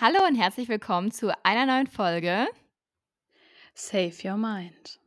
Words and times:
Hallo 0.00 0.26
und 0.26 0.34
herzlich 0.34 0.68
willkommen 0.68 1.12
zu 1.12 1.32
einer 1.44 1.66
neuen 1.66 1.86
Folge. 1.86 2.48
Save 3.74 4.14
Your 4.24 4.36
Mind. 4.36 4.98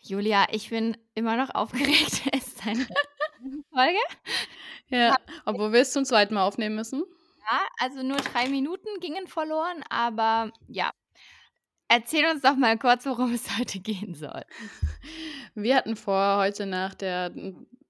Julia, 0.00 0.46
ich 0.50 0.68
bin 0.70 0.96
immer 1.14 1.36
noch 1.36 1.54
aufgeregt. 1.54 2.22
Es 2.32 2.48
ist 2.48 2.66
eine 2.66 2.86
Folge. 3.72 3.98
Ja, 4.88 5.14
obwohl 5.44 5.72
wir 5.72 5.80
es 5.80 5.92
zum 5.92 6.04
zweiten 6.04 6.34
Mal 6.34 6.44
aufnehmen 6.44 6.74
müssen. 6.74 7.04
Ja, 7.50 7.66
also 7.78 8.02
nur 8.02 8.18
drei 8.18 8.48
Minuten 8.48 8.88
gingen 9.00 9.28
verloren, 9.28 9.84
aber 9.88 10.50
ja. 10.66 10.90
Erzähl 11.88 12.26
uns 12.26 12.42
doch 12.42 12.56
mal 12.56 12.76
kurz, 12.78 13.06
worum 13.06 13.32
es 13.32 13.56
heute 13.58 13.78
gehen 13.78 14.14
soll. 14.14 14.42
Wir 15.54 15.76
hatten 15.76 15.94
vor, 15.96 16.38
heute 16.38 16.66
nach 16.66 16.94
der 16.94 17.32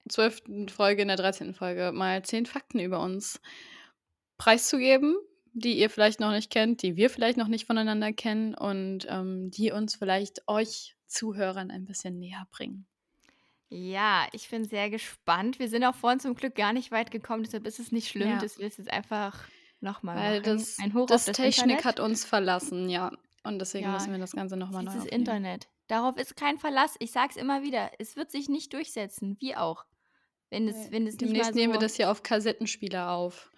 zwölften 0.08 0.68
Folge, 0.68 1.02
in 1.02 1.08
der 1.08 1.16
13. 1.16 1.54
Folge, 1.54 1.92
mal 1.92 2.22
zehn 2.24 2.44
Fakten 2.44 2.78
über 2.78 3.00
uns 3.00 3.40
preiszugeben, 4.36 5.16
die 5.58 5.78
ihr 5.78 5.88
vielleicht 5.90 6.20
noch 6.20 6.30
nicht 6.32 6.50
kennt, 6.50 6.82
die 6.82 6.96
wir 6.96 7.08
vielleicht 7.10 7.38
noch 7.38 7.48
nicht 7.48 7.66
voneinander 7.66 8.12
kennen 8.12 8.54
und 8.54 9.06
ähm, 9.08 9.50
die 9.50 9.72
uns 9.72 9.96
vielleicht 9.96 10.46
euch 10.48 10.96
Zuhörern 11.06 11.70
ein 11.70 11.84
bisschen 11.86 12.18
näher 12.18 12.46
bringen. 12.50 12.86
Ja, 13.68 14.26
ich 14.32 14.48
bin 14.48 14.64
sehr 14.64 14.90
gespannt. 14.90 15.58
Wir 15.58 15.68
sind 15.68 15.84
auch 15.84 15.94
vorhin 15.94 16.20
zum 16.20 16.34
Glück 16.34 16.54
gar 16.54 16.72
nicht 16.72 16.92
weit 16.92 17.10
gekommen, 17.10 17.42
deshalb 17.42 17.66
ist 17.66 17.80
es 17.80 17.90
nicht 17.90 18.08
schlimm, 18.08 18.28
Ja. 18.28 18.38
dass 18.38 18.58
wir 18.58 18.66
es 18.66 18.76
jetzt 18.76 18.90
einfach 18.90 19.48
nochmal 19.80 20.40
machen. 20.40 20.42
das, 20.58 20.78
Ein 20.78 20.94
Hoch 20.94 21.02
auf 21.02 21.06
das 21.08 21.24
das 21.24 21.36
Technik 21.36 21.62
Internet. 21.78 21.84
hat 21.84 22.00
uns 22.00 22.24
verlassen, 22.24 22.88
ja. 22.88 23.10
Und 23.42 23.58
deswegen 23.58 23.86
Ja, 23.86 23.92
müssen 23.92 24.12
wir 24.12 24.18
das 24.18 24.32
Ganze 24.32 24.56
nochmal 24.56 24.82
neu 24.84 24.90
Dieses 24.90 25.06
aufnehmen. 25.06 25.20
Internet. 25.20 25.68
Darauf 25.88 26.16
ist 26.16 26.36
kein 26.36 26.58
Verlass. 26.58 26.96
Ich 26.98 27.12
sag's 27.12 27.36
immer 27.36 27.62
wieder. 27.62 27.90
Es 27.98 28.16
wird 28.16 28.30
sich 28.32 28.48
nicht 28.48 28.72
durchsetzen. 28.72 29.36
Wie 29.40 29.54
auch. 29.56 29.84
Wenn 30.50 30.66
es, 30.68 30.76
Nee. 30.76 30.86
wenn 30.90 31.06
es 31.06 31.16
Demnächst 31.16 31.52
mal 31.52 31.60
nehmen 31.60 31.72
wir 31.72 31.80
so. 31.80 31.86
das 31.86 31.94
hier 31.96 32.10
auf 32.10 32.22
Kassettenspieler 32.24 33.10
auf. 33.12 33.52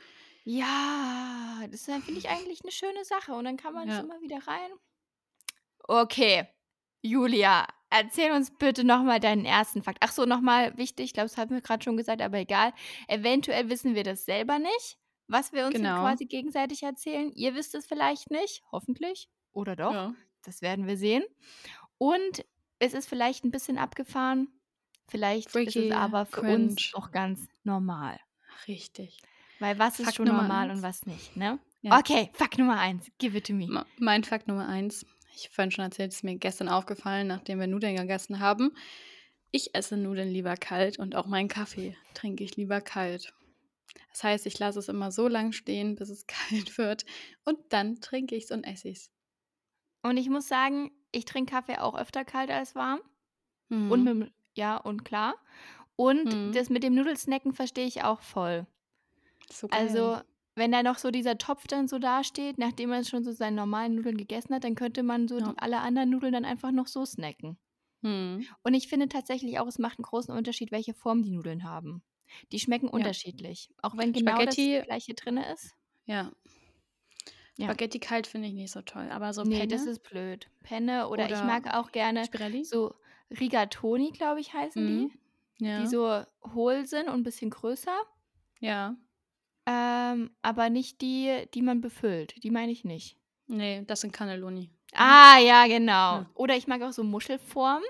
Ja, 0.50 1.66
das 1.70 1.84
finde 1.84 2.12
ich 2.12 2.28
eigentlich 2.30 2.62
eine 2.62 2.72
schöne 2.72 3.04
Sache. 3.04 3.32
Und 3.34 3.44
dann 3.44 3.58
kann 3.58 3.74
man 3.74 3.86
es 3.88 3.96
Ja. 3.96 4.00
immer 4.00 4.18
wieder 4.22 4.38
rein. 4.46 4.70
Okay, 5.86 6.48
Julia, 7.02 7.66
erzähl 7.90 8.32
uns 8.32 8.50
bitte 8.56 8.82
nochmal 8.84 9.20
deinen 9.20 9.44
ersten 9.44 9.82
Fakt. 9.82 9.98
Ach 10.00 10.10
so, 10.12 10.24
nochmal 10.24 10.76
wichtig, 10.78 11.04
ich 11.06 11.12
glaube, 11.12 11.28
das 11.28 11.36
haben 11.36 11.50
wir 11.50 11.60
gerade 11.60 11.84
schon 11.84 11.96
gesagt, 11.98 12.22
aber 12.22 12.38
egal. 12.38 12.72
Eventuell 13.08 13.68
wissen 13.68 13.94
wir 13.94 14.04
das 14.04 14.24
selber 14.24 14.58
nicht, 14.58 14.98
was 15.26 15.52
wir 15.52 15.66
uns 15.66 15.74
Genau. 15.76 16.00
quasi 16.00 16.24
gegenseitig 16.24 16.82
erzählen. 16.82 17.30
Ihr 17.32 17.54
wisst 17.54 17.74
es 17.74 17.86
vielleicht 17.86 18.30
nicht, 18.30 18.62
hoffentlich. 18.72 19.28
Oder 19.52 19.76
doch, 19.76 19.92
Ja. 19.92 20.14
das 20.44 20.62
werden 20.62 20.86
wir 20.86 20.96
sehen. 20.96 21.24
Und 21.98 22.44
es 22.78 22.94
ist 22.94 23.06
vielleicht 23.08 23.44
ein 23.44 23.50
bisschen 23.50 23.76
abgefahren. 23.76 24.48
Vielleicht 25.08 25.48
ist 25.48 25.56
es 25.56 25.72
Freaky, 25.74 25.92
aber 25.92 26.24
für 26.26 26.40
cringe. 26.40 26.54
uns 26.54 26.94
auch 26.94 27.10
ganz 27.10 27.46
normal. 27.64 28.18
Richtig. 28.66 29.18
Weil 29.60 29.78
was 29.78 29.98
ist 29.98 30.04
Fakt 30.06 30.16
schon 30.16 30.26
Nummer 30.26 30.42
normal 30.42 30.70
eins. 30.70 30.78
und 30.78 30.82
was 30.82 31.06
nicht, 31.06 31.36
ne? 31.36 31.58
Ja. 31.82 31.98
Okay, 31.98 32.30
Fakt 32.34 32.58
Nummer 32.58 32.78
eins. 32.78 33.10
Give 33.18 33.36
it 33.36 33.46
to 33.46 33.52
me. 33.52 33.84
Mein 33.98 34.24
Fakt 34.24 34.48
Nummer 34.48 34.68
eins. 34.68 35.04
Ich 35.34 35.44
habe 35.44 35.54
vorhin 35.54 35.70
schon 35.70 35.84
erzählt, 35.84 36.12
ist 36.12 36.24
mir 36.24 36.36
gestern 36.36 36.68
aufgefallen, 36.68 37.26
nachdem 37.28 37.60
wir 37.60 37.66
Nudeln 37.68 37.96
gegessen 37.96 38.40
haben. 38.40 38.72
Ich 39.52 39.74
esse 39.74 39.96
Nudeln 39.96 40.28
lieber 40.28 40.56
kalt 40.56 40.98
und 40.98 41.14
auch 41.14 41.26
meinen 41.26 41.48
Kaffee 41.48 41.96
trinke 42.14 42.42
ich 42.44 42.56
lieber 42.56 42.80
kalt. 42.80 43.32
Das 44.12 44.24
heißt, 44.24 44.46
ich 44.46 44.58
lasse 44.58 44.78
es 44.80 44.88
immer 44.88 45.10
so 45.12 45.28
lang 45.28 45.52
stehen, 45.52 45.94
bis 45.94 46.08
es 46.10 46.26
kalt 46.26 46.76
wird 46.78 47.04
und 47.44 47.58
dann 47.70 48.00
trinke 48.00 48.34
ich 48.34 48.44
es 48.44 48.50
und 48.50 48.64
esse 48.64 48.88
ich 48.88 48.98
es. 48.98 49.10
Und 50.02 50.16
ich 50.16 50.28
muss 50.28 50.48
sagen, 50.48 50.90
ich 51.12 51.24
trinke 51.24 51.52
Kaffee 51.52 51.78
auch 51.78 51.96
öfter 51.96 52.24
kalt 52.24 52.50
als 52.50 52.74
warm. 52.74 53.00
Und 53.70 53.88
Mhm. 53.88 54.04
mit, 54.04 54.08
dem- 54.08 54.30
ja, 54.54 54.76
und 54.76 55.04
klar. 55.04 55.34
Und 55.96 56.24
Mhm. 56.34 56.52
das 56.52 56.68
mit 56.70 56.82
dem 56.82 56.94
Nudelsnacken 56.94 57.52
verstehe 57.52 57.86
ich 57.86 58.02
auch 58.02 58.20
voll. 58.22 58.66
So. 59.50 59.68
Also, 59.70 60.18
wenn 60.54 60.72
da 60.72 60.82
noch 60.82 60.98
so 60.98 61.10
dieser 61.10 61.38
Topf 61.38 61.66
dann 61.66 61.88
so 61.88 61.98
dasteht, 61.98 62.58
nachdem 62.58 62.90
man 62.90 63.04
schon 63.04 63.22
so 63.24 63.32
seine 63.32 63.56
normalen 63.56 63.94
Nudeln 63.94 64.16
gegessen 64.16 64.54
hat, 64.54 64.64
dann 64.64 64.74
könnte 64.74 65.02
man 65.02 65.28
so 65.28 65.38
Ja. 65.38 65.52
die, 65.52 65.58
alle 65.58 65.78
anderen 65.80 66.10
Nudeln 66.10 66.32
dann 66.32 66.44
einfach 66.44 66.70
noch 66.72 66.86
so 66.88 67.04
snacken. 67.04 67.58
Mhm. 68.02 68.46
Und 68.62 68.74
ich 68.74 68.88
finde 68.88 69.08
tatsächlich 69.08 69.58
auch, 69.58 69.66
es 69.66 69.78
macht 69.78 69.98
einen 69.98 70.04
großen 70.04 70.34
Unterschied, 70.34 70.70
welche 70.72 70.94
Form 70.94 71.22
die 71.22 71.30
Nudeln 71.30 71.64
haben. 71.64 72.02
Die 72.52 72.58
schmecken 72.60 72.86
Ja. 72.86 72.92
unterschiedlich. 72.92 73.70
Auch 73.82 73.96
wenn 73.96 74.12
genau 74.12 74.32
Spaghetti, 74.32 74.76
das 74.78 74.86
gleiche 74.86 75.14
drin 75.14 75.36
ist. 75.38 75.72
ja. 76.06 76.30
Ja. 77.56 77.64
Spaghetti 77.66 77.98
kalt 77.98 78.28
finde 78.28 78.46
ich 78.46 78.54
nicht 78.54 78.70
so 78.70 78.82
toll, 78.82 79.08
aber 79.10 79.32
so 79.32 79.42
Nee, 79.42 79.66
das 79.66 79.80
Penne 79.80 79.90
ist 79.90 80.02
blöd. 80.04 80.48
Penne 80.62 81.08
oder 81.08 81.26
ich 81.26 81.32
oder 81.32 81.44
mag 81.44 81.74
auch 81.74 81.90
gerne 81.90 82.24
Spirelli. 82.24 82.64
so 82.64 82.94
Rigatoni, 83.40 84.12
glaube 84.12 84.38
ich, 84.40 84.52
heißen 84.54 84.84
Mhm. 84.84 85.10
die. 85.58 85.64
Ja. 85.66 85.80
Die 85.80 85.88
so 85.88 86.22
hohl 86.54 86.86
sind 86.86 87.08
und 87.08 87.14
ein 87.14 87.22
bisschen 87.24 87.50
größer. 87.50 87.96
ja. 88.60 88.94
Ähm, 89.70 90.30
aber 90.40 90.70
nicht 90.70 91.02
die, 91.02 91.44
die 91.52 91.60
man 91.60 91.82
befüllt. 91.82 92.42
Die 92.42 92.50
meine 92.50 92.72
ich 92.72 92.84
nicht. 92.84 93.18
Nee, 93.48 93.82
das 93.86 94.00
sind 94.00 94.12
Cannelloni. 94.12 94.70
Ah, 94.94 95.38
ja, 95.38 95.66
genau. 95.66 95.92
Ja. 96.20 96.30
Oder 96.34 96.56
ich 96.56 96.66
mag 96.66 96.80
auch 96.80 96.92
so 96.92 97.04
Muschelformen. 97.04 97.84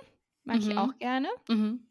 Mag 0.44 0.56
ich 0.58 0.66
Mhm. 0.66 0.78
auch 0.78 0.98
gerne. 0.98 1.28
Mhm. 1.48 1.86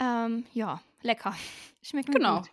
Ähm, 0.00 0.44
ja, 0.52 0.82
lecker. 1.02 1.34
Schmeckt 1.82 2.08
mir 2.08 2.14
Genau. 2.14 2.38
gut. 2.40 2.50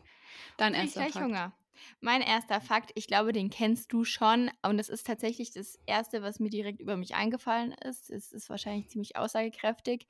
Dein 0.57 0.73
Krieg 0.73 0.83
ich 0.83 0.87
erster 0.89 1.01
gleich 1.01 1.13
Fakt. 1.13 1.25
Hunger. 1.25 1.53
Mein 2.01 2.21
erster 2.21 2.61
Fakt, 2.61 2.91
ich 2.95 3.07
glaube, 3.07 3.31
den 3.33 3.49
kennst 3.49 3.91
du 3.93 4.03
schon. 4.03 4.51
Und 4.61 4.77
das 4.77 4.89
ist 4.89 5.07
tatsächlich 5.07 5.51
das 5.51 5.79
erste, 5.85 6.21
was 6.21 6.39
mir 6.39 6.49
direkt 6.49 6.79
über 6.79 6.95
mich 6.97 7.15
eingefallen 7.15 7.71
ist. 7.71 8.09
Es 8.09 8.31
ist 8.31 8.49
wahrscheinlich 8.49 8.89
ziemlich 8.89 9.15
aussagekräftig. 9.15 10.05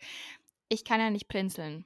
Ich 0.67 0.83
kann 0.83 0.99
ja 0.99 1.09
nicht 1.11 1.27
blinzeln. 1.27 1.85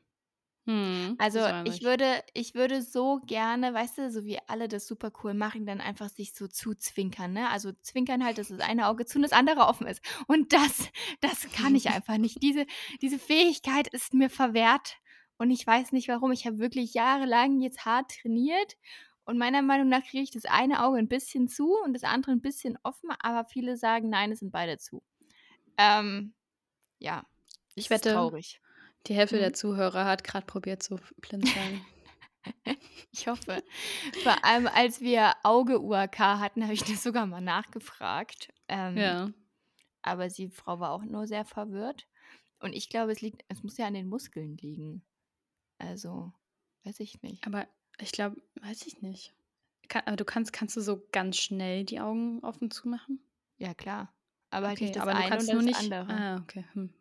Hm, 0.66 1.18
Also 1.18 1.40
ich 1.66 1.82
würde, 1.82 2.24
ich 2.34 2.56
würde 2.56 2.82
so 2.82 3.20
gerne, 3.26 3.74
weißt 3.74 3.98
du, 3.98 4.10
so 4.12 4.24
wie 4.26 4.40
alle 4.48 4.68
das 4.70 4.88
super 4.88 5.12
cool 5.24 5.34
machen, 5.34 5.66
dann 5.66 5.82
einfach 5.82 6.10
sich 6.10 6.34
so 6.34 6.48
zuzwinkern, 6.48 7.34
ne? 7.34 7.50
Also 7.50 7.72
zwinkern 7.82 8.24
halt, 8.24 8.38
dass 8.38 8.48
das 8.48 8.60
eine 8.62 8.88
Auge 8.88 9.06
zu 9.06 9.18
und 9.18 9.24
das 9.24 9.34
andere 9.34 9.68
offen 9.68 9.88
ist. 9.88 10.02
Und 10.28 10.54
das, 10.54 10.90
das 11.22 11.52
kann 11.52 11.76
ich 11.76 11.90
einfach 11.90 12.18
nicht. 12.18 12.42
Diese, 12.42 12.66
diese 13.02 13.20
Fähigkeit 13.20 13.88
ist 13.90 14.14
mir 14.14 14.30
verwehrt 14.30 14.98
und 15.38 15.52
ich 15.52 15.68
weiß 15.68 15.92
nicht 15.92 16.08
warum. 16.08 16.32
Ich 16.32 16.46
habe 16.48 16.60
wirklich 16.60 16.94
jahrelang 16.94 17.60
jetzt 17.60 17.86
hart 17.86 18.12
trainiert 18.22 18.76
und 19.26 19.38
meiner 19.38 19.62
Meinung 19.62 19.90
nach 19.90 20.04
kriege 20.04 20.24
ich 20.24 20.32
das 20.32 20.46
eine 20.46 20.84
Auge 20.86 20.98
ein 20.98 21.10
bisschen 21.10 21.48
zu 21.50 21.74
und 21.84 21.94
das 21.94 22.04
andere 22.04 22.32
ein 22.32 22.42
bisschen 22.42 22.78
offen, 22.84 23.10
aber 23.20 23.46
viele 23.50 23.76
sagen, 23.78 24.10
nein, 24.10 24.32
es 24.32 24.40
sind 24.40 24.52
beide 24.52 24.78
zu. 24.78 25.04
Ähm, 25.78 26.34
ja, 27.00 27.26
Ich 27.76 27.90
wette, 27.92 28.10
traurig. 28.14 28.62
Die 29.08 29.14
Hälfte 29.16 29.36
Hm? 29.38 29.42
der 29.42 29.54
Zuhörer 29.54 30.06
hat 30.06 30.24
gerade 30.24 30.46
probiert 30.46 30.84
zu 30.84 31.00
blinzeln. 31.22 31.82
Ich 33.14 33.28
hoffe. 33.28 33.64
Vor 34.22 34.44
allem, 34.44 34.68
als 34.68 35.00
wir 35.00 35.32
Auge-UAK 35.44 36.20
hatten, 36.20 36.64
habe 36.64 36.74
ich 36.74 36.84
das 36.84 37.02
sogar 37.02 37.26
mal 37.26 37.40
nachgefragt. 37.40 38.50
Ähm, 38.68 38.98
ja. 38.98 39.32
aber 40.02 40.28
die 40.28 40.50
Frau 40.50 40.82
war 40.82 40.92
auch 40.92 41.04
nur 41.04 41.26
sehr 41.26 41.46
verwirrt. 41.46 42.06
Und 42.60 42.74
ich 42.74 42.90
glaube, 42.90 43.14
es 43.14 43.22
liegt, 43.22 43.46
es 43.48 43.64
muss 43.64 43.78
ja 43.78 43.88
an 43.88 43.94
den 43.94 44.10
Muskeln 44.10 44.58
liegen. 44.58 45.06
Also, 45.78 46.34
weiß 46.84 47.00
ich 47.00 47.22
nicht. 47.22 47.46
Aber 47.48 47.66
ich 48.00 48.12
glaube, 48.12 48.42
weiß 48.62 48.88
ich 48.88 49.02
nicht. 49.02 49.34
Kann, 49.88 50.04
aber 50.06 50.18
du 50.18 50.26
kannst, 50.26 50.52
kannst 50.52 50.76
du 50.76 50.82
so 50.82 51.08
ganz 51.14 51.38
schnell 51.38 51.86
die 51.86 52.02
Augen 52.02 52.40
offen 52.44 52.72
zumachen? 52.72 53.20
Ja, 53.58 53.74
klar. 53.74 54.14
Aber 54.50 54.68
halt 54.68 54.78
Okay, 54.78 54.86
nicht 54.86 54.96
das 54.98 55.04
aber 55.04 55.12
du 55.14 55.18
eine 55.20 55.30
kannst 55.30 55.48
oder 55.48 55.54
nur 55.56 55.64
nicht. 55.64 55.80
andere. 55.80 56.10
Ah, 56.14 56.36
okay. 56.42 56.66
Hm. 56.74 56.94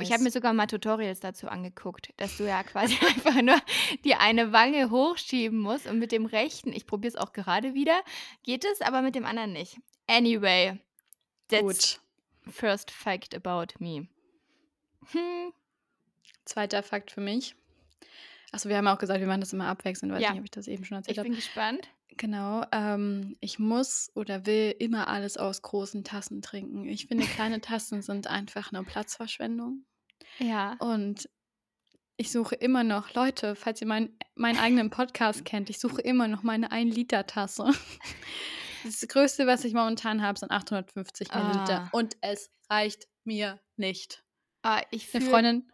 Ich 0.00 0.12
habe 0.12 0.22
mir 0.22 0.30
sogar 0.30 0.52
mal 0.52 0.66
Tutorials 0.66 1.20
dazu 1.20 1.48
angeguckt, 1.48 2.10
dass 2.18 2.36
du 2.36 2.44
ja 2.46 2.62
quasi 2.64 2.98
einfach 3.06 3.40
nur 3.42 3.58
die 4.04 4.14
eine 4.14 4.52
Wange 4.52 4.90
hochschieben 4.90 5.58
musst 5.58 5.86
und 5.86 5.98
mit 5.98 6.12
dem 6.12 6.26
rechten, 6.26 6.72
ich 6.72 6.86
probiere 6.86 7.10
es 7.10 7.16
auch 7.16 7.32
gerade 7.32 7.74
wieder, 7.74 8.00
geht 8.42 8.64
es, 8.64 8.80
aber 8.80 9.00
mit 9.02 9.14
dem 9.14 9.24
anderen 9.24 9.52
nicht. 9.52 9.78
Anyway, 10.06 10.78
that's 11.48 11.62
Gut. 11.62 12.00
first 12.52 12.90
fact 12.90 13.34
about 13.34 13.74
me. 13.78 14.06
Hm, 15.12 15.52
Zweiter 16.44 16.82
Fakt 16.82 17.10
für 17.10 17.20
mich. 17.22 17.54
Achso, 18.52 18.68
wir 18.68 18.76
haben 18.76 18.86
auch 18.88 18.98
gesagt, 18.98 19.20
wir 19.20 19.26
machen 19.26 19.40
das 19.40 19.52
immer 19.52 19.66
abwechselnd. 19.66 20.12
Weiß 20.12 20.22
Ja. 20.22 20.30
nicht, 20.30 20.40
ob 20.40 20.44
ich 20.44 20.50
das 20.50 20.68
eben 20.68 20.84
schon 20.84 20.98
erzählt 20.98 21.14
ich 21.14 21.18
habe. 21.18 21.28
bin 21.28 21.36
gespannt. 21.36 21.88
Genau. 22.16 22.64
Ähm, 22.72 23.36
ich 23.40 23.58
muss 23.58 24.10
oder 24.14 24.46
will 24.46 24.74
immer 24.78 25.08
alles 25.08 25.36
aus 25.36 25.62
großen 25.62 26.04
Tassen 26.04 26.42
trinken. 26.42 26.86
Ich 26.88 27.06
finde, 27.06 27.24
kleine 27.24 27.60
Tassen 27.60 28.02
sind 28.02 28.26
einfach 28.26 28.72
eine 28.72 28.84
Platzverschwendung. 28.84 29.84
Ja. 30.38 30.76
Und 30.80 31.28
ich 32.16 32.30
suche 32.30 32.54
immer 32.54 32.84
noch, 32.84 33.14
Leute, 33.14 33.56
falls 33.56 33.80
ihr 33.80 33.88
mein, 33.88 34.16
meinen 34.36 34.58
eigenen 34.58 34.90
Podcast 34.90 35.44
kennt, 35.44 35.68
ich 35.68 35.80
suche 35.80 36.00
immer 36.00 36.28
noch 36.28 36.42
meine 36.42 36.70
1-Liter-Tasse. 36.70 37.70
Das 38.84 39.00
Größte, 39.08 39.46
was 39.46 39.64
ich 39.64 39.72
momentan 39.72 40.20
habe, 40.20 40.38
sind 40.38 40.50
850 40.50 41.32
Milliliter. 41.32 41.84
Ah. 41.84 41.88
Und 41.92 42.18
es 42.20 42.50
reicht 42.68 43.08
mir 43.24 43.58
nicht. 43.76 44.22
Ah, 44.62 44.82
ich 44.90 45.08
Eine. 45.14 45.24
Freundin, 45.30 45.70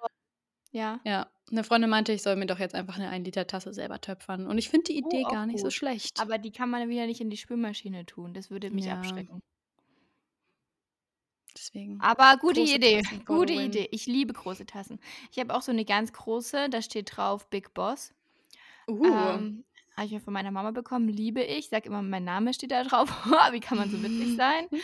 Ja. 0.72 1.00
ja, 1.04 1.28
eine 1.50 1.64
Freundin 1.64 1.90
meinte, 1.90 2.12
ich 2.12 2.22
soll 2.22 2.36
mir 2.36 2.46
doch 2.46 2.58
jetzt 2.60 2.74
einfach 2.76 2.96
eine 2.96 3.10
1-Liter-Tasse 3.10 3.72
selber 3.74 4.00
töpfern. 4.00 4.46
Und 4.46 4.56
ich 4.58 4.68
finde 4.70 4.92
die 4.92 5.02
Oh, 5.04 5.08
Idee 5.08 5.24
auch 5.26 5.32
gar 5.32 5.46
nicht 5.46 5.58
so 5.58 5.64
gut. 5.64 5.72
schlecht. 5.72 6.20
Aber 6.20 6.38
die 6.38 6.52
kann 6.52 6.70
man 6.70 6.88
wieder 6.88 7.06
nicht 7.06 7.20
in 7.20 7.28
die 7.30 7.36
Spülmaschine 7.36 8.06
tun. 8.06 8.34
Das 8.34 8.50
würde 8.50 8.70
mich 8.70 8.84
Ja. 8.84 8.94
abschrecken. 8.98 9.42
Deswegen. 11.56 12.00
Aber 12.00 12.36
gute 12.38 12.60
Idee. 12.60 13.02
Tassen 13.02 13.24
Gute 13.24 13.54
win. 13.54 13.66
Idee. 13.66 13.88
Ich 13.90 14.06
liebe 14.06 14.32
große 14.32 14.66
Tassen. 14.66 15.00
Ich 15.32 15.38
habe 15.40 15.52
auch 15.54 15.62
so 15.62 15.72
eine 15.72 15.84
ganz 15.84 16.12
große, 16.12 16.68
da 16.70 16.80
steht 16.80 17.16
drauf 17.16 17.48
Big 17.50 17.74
Boss. 17.74 18.14
Uh, 18.88 19.04
Ähm, 19.04 19.64
habe 19.96 20.06
ich 20.06 20.12
mir 20.12 20.20
von 20.20 20.32
meiner 20.32 20.52
Mama 20.52 20.70
bekommen, 20.70 21.08
liebe 21.08 21.42
ich. 21.42 21.68
Sag 21.68 21.86
immer, 21.86 22.00
mein 22.02 22.22
Name 22.24 22.54
steht 22.54 22.70
da 22.70 22.84
drauf. 22.84 23.08
Wie 23.52 23.60
kann 23.60 23.76
man 23.78 23.90
so 23.90 24.00
witzig 24.02 24.36
sein? 24.36 24.68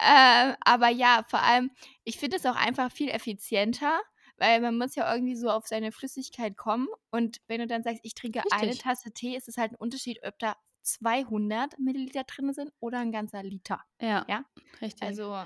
Äh, 0.00 0.54
aber 0.64 0.88
ja, 0.90 1.24
vor 1.28 1.40
allem, 1.42 1.70
ich 2.04 2.18
finde 2.18 2.36
es 2.36 2.46
auch 2.46 2.54
einfach 2.54 2.92
viel 2.92 3.08
effizienter, 3.08 4.00
weil 4.38 4.60
man 4.60 4.78
muss 4.78 4.94
ja 4.94 5.12
irgendwie 5.12 5.36
so 5.36 5.50
auf 5.50 5.66
seine 5.66 5.92
Flüssigkeit 5.92 6.56
kommen. 6.56 6.88
Und 7.10 7.38
wenn 7.46 7.60
du 7.60 7.66
dann 7.66 7.82
sagst, 7.82 8.00
ich 8.02 8.14
trinke 8.14 8.42
eine 8.50 8.68
Richtig. 8.68 8.82
Tasse 8.82 9.10
Tee, 9.12 9.36
ist 9.36 9.48
es 9.48 9.56
halt 9.56 9.72
ein 9.72 9.76
Unterschied, 9.76 10.20
ob 10.26 10.38
da 10.38 10.56
200 10.82 11.78
Milliliter 11.78 12.24
drin 12.24 12.52
sind 12.52 12.72
oder 12.80 12.98
ein 13.00 13.12
ganzer 13.12 13.42
Liter. 13.42 13.80
Ja, 14.00 14.24
Ja, 14.28 14.44
richtig. 14.80 15.02
also 15.02 15.44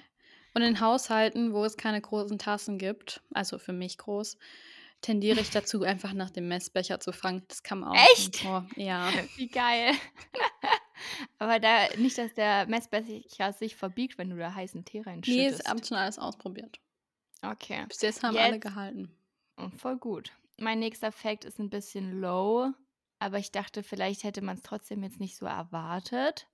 Und 0.55 0.63
in 0.63 0.81
Haushalten, 0.81 1.53
wo 1.53 1.65
es 1.65 1.77
keine 1.77 2.01
großen 2.01 2.39
Tassen 2.39 2.79
gibt, 2.79 3.23
also 3.33 3.59
für 3.59 3.73
mich 3.73 3.99
groß, 3.99 4.37
tendiere 5.01 5.41
ich 5.41 5.51
dazu, 5.51 5.83
einfach 5.83 6.13
nach 6.13 6.31
dem 6.31 6.47
Messbecher 6.49 7.01
zu 7.01 7.13
fangen. 7.13 7.43
Das 7.49 7.63
kann 7.63 7.81
man 7.81 7.91
auch. 7.91 8.07
Echt? 8.15 8.45
Ja. 8.77 9.11
Wie 9.37 9.49
geil. 9.49 9.93
Aber 11.39 11.59
da 11.59 11.89
nicht, 11.97 12.17
dass 12.19 12.33
der 12.35 12.67
Messbecher 12.67 13.53
sich 13.53 13.75
verbiegt, 13.75 14.19
wenn 14.19 14.31
du 14.31 14.37
da 14.37 14.55
heißen 14.55 14.85
Tee 14.85 14.99
Nee, 14.99 15.05
reinschüttest. 15.05 15.61
ist 15.61 15.67
ab 15.67 15.79
schon 15.85 15.97
alles 15.97 16.19
ausprobiert. 16.19 16.79
Okay. 17.43 17.85
Bis 17.89 18.01
jetzt 18.03 18.23
haben 18.23 18.37
alle 18.37 18.55
Jetzt 18.55 18.63
gehalten. 18.63 19.15
oh, 19.59 19.69
voll 19.77 19.97
gut. 19.97 20.31
Mein 20.59 20.79
nächster 20.79 21.11
Fact 21.13 21.45
ist 21.45 21.59
ein 21.59 21.71
bisschen 21.71 22.21
low, 22.21 22.71
aber 23.19 23.39
ich 23.39 23.51
dachte, 23.51 23.83
vielleicht 23.83 24.23
hätte 24.25 24.43
man 24.43 24.57
es 24.57 24.63
trotzdem 24.63 25.03
jetzt 25.03 25.19
nicht 25.21 25.37
so 25.37 25.47
erwartet. 25.47 26.47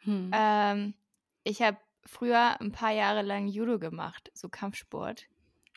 Hm. 0.00 0.30
Ähm, 0.34 0.94
ich 1.44 1.62
habe 1.62 1.78
früher 2.04 2.60
ein 2.60 2.72
paar 2.72 2.92
Jahre 2.92 3.22
lang 3.22 3.46
Judo 3.48 3.78
gemacht, 3.78 4.30
so 4.34 4.48
Kampfsport. 4.48 5.26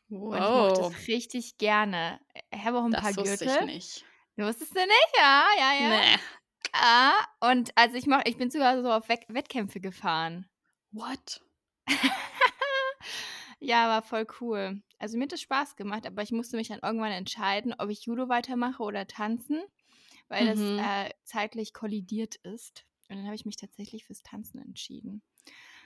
Und 0.09 0.33
ich 0.35 0.39
mochte 0.41 0.81
Wow. 0.81 0.93
es 0.97 1.07
richtig 1.07 1.57
gerne. 1.57 2.19
Ich 2.51 2.63
habe 2.65 2.79
auch 2.79 2.83
ein 2.85 2.91
paar 2.91 3.13
Das 3.13 3.17
wusste 3.17 3.45
ich 3.45 3.51
Gürtel. 3.51 3.65
nicht. 3.67 4.05
Du 4.35 4.43
wusstest 4.45 4.75
du 4.75 4.79
nicht? 4.79 5.11
Ja, 5.17 5.45
ja, 5.57 5.73
ja. 5.73 5.89
Nee. 5.89 6.19
Ah, 6.73 7.13
und 7.51 7.71
also 7.77 7.95
ich 7.95 8.05
mach, 8.07 8.21
ich 8.25 8.37
bin 8.37 8.49
sogar 8.51 8.81
so 8.81 8.91
auf 8.91 9.07
Wett 9.09 9.23
Wettkämpfe 9.29 9.79
gefahren. 9.79 10.49
What? 10.91 11.41
Ja, 13.63 13.87
war 13.89 14.01
voll 14.01 14.25
cool. 14.41 14.81
Also 14.97 15.17
mir 15.17 15.25
hat 15.25 15.33
es 15.33 15.41
Spaß 15.41 15.75
gemacht, 15.75 16.07
aber 16.07 16.23
ich 16.23 16.31
musste 16.31 16.57
mich 16.57 16.69
dann 16.69 16.79
irgendwann 16.81 17.11
entscheiden, 17.11 17.75
ob 17.77 17.89
ich 17.89 18.05
Judo 18.05 18.27
weitermache 18.27 18.81
oder 18.81 19.05
tanzen, 19.07 19.61
weil 20.29 20.47
das 20.47 20.57
Mhm. 20.59 20.79
äh, 20.79 21.11
zeitlich 21.23 21.71
kollidiert 21.73 22.35
ist. 22.37 22.85
Und 23.07 23.17
dann 23.17 23.25
habe 23.25 23.35
ich 23.35 23.45
mich 23.45 23.57
tatsächlich 23.57 24.03
fürs 24.05 24.23
Tanzen 24.23 24.59
entschieden. 24.61 25.21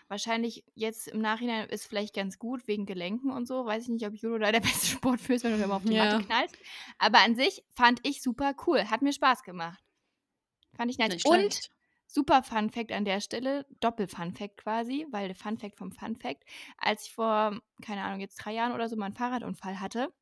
Wahrscheinlich 0.07 0.63
jetzt 0.75 1.07
im 1.07 1.19
Nachhinein 1.19 1.67
ist 1.67 1.87
vielleicht 1.87 2.13
ganz 2.13 2.37
gut 2.37 2.67
wegen 2.67 2.85
Gelenken 2.85 3.31
und 3.31 3.47
so. 3.47 3.65
Weiß 3.65 3.83
ich 3.83 3.89
nicht, 3.89 4.05
ob 4.05 4.13
Judo 4.13 4.37
da 4.37 4.51
der 4.51 4.59
beste 4.85 4.85
Sport 4.87 5.19
für 5.19 5.33
ist, 5.33 5.43
wenn 5.43 5.57
du 5.57 5.63
immer 5.63 5.75
auf 5.75 5.83
die 5.83 5.93
Ja. 5.93 6.13
Matte 6.13 6.23
knallst. 6.25 6.55
Aber 6.99 7.19
an 7.19 7.35
sich 7.35 7.63
fand 7.71 7.99
ich 8.07 8.21
super 8.21 8.53
cool. 8.67 8.89
Hat 8.89 9.01
mir 9.01 9.11
Spaß 9.13 9.43
gemacht. 9.43 9.83
Fand 10.77 10.91
ich 10.91 10.97
nice. 10.97 11.25
Und. 11.25 11.69
Super 12.15 12.43
Fun 12.43 12.69
Fact 12.71 12.91
an 12.93 13.05
der 13.05 13.21
Stelle, 13.21 13.65
Doppel-Fun 13.81 14.33
Fact 14.33 14.57
quasi, 14.57 15.05
weil 15.11 15.27
der 15.27 15.35
Fun 15.35 15.57
Fact 15.57 15.77
vom 15.77 15.91
Fun 15.91 16.15
Fact, 16.15 16.43
als 16.77 17.05
ich 17.07 17.13
vor, 17.13 17.61
keine 17.81 18.03
Ahnung, 18.03 18.21
jetzt 18.21 18.37
drei 18.37 18.53
Jahren 18.53 18.73
oder 18.73 18.89
so 18.89 18.95
mal 18.95 19.07
einen 19.07 19.15
Fahrradunfall 19.15 19.79
hatte 19.81 20.13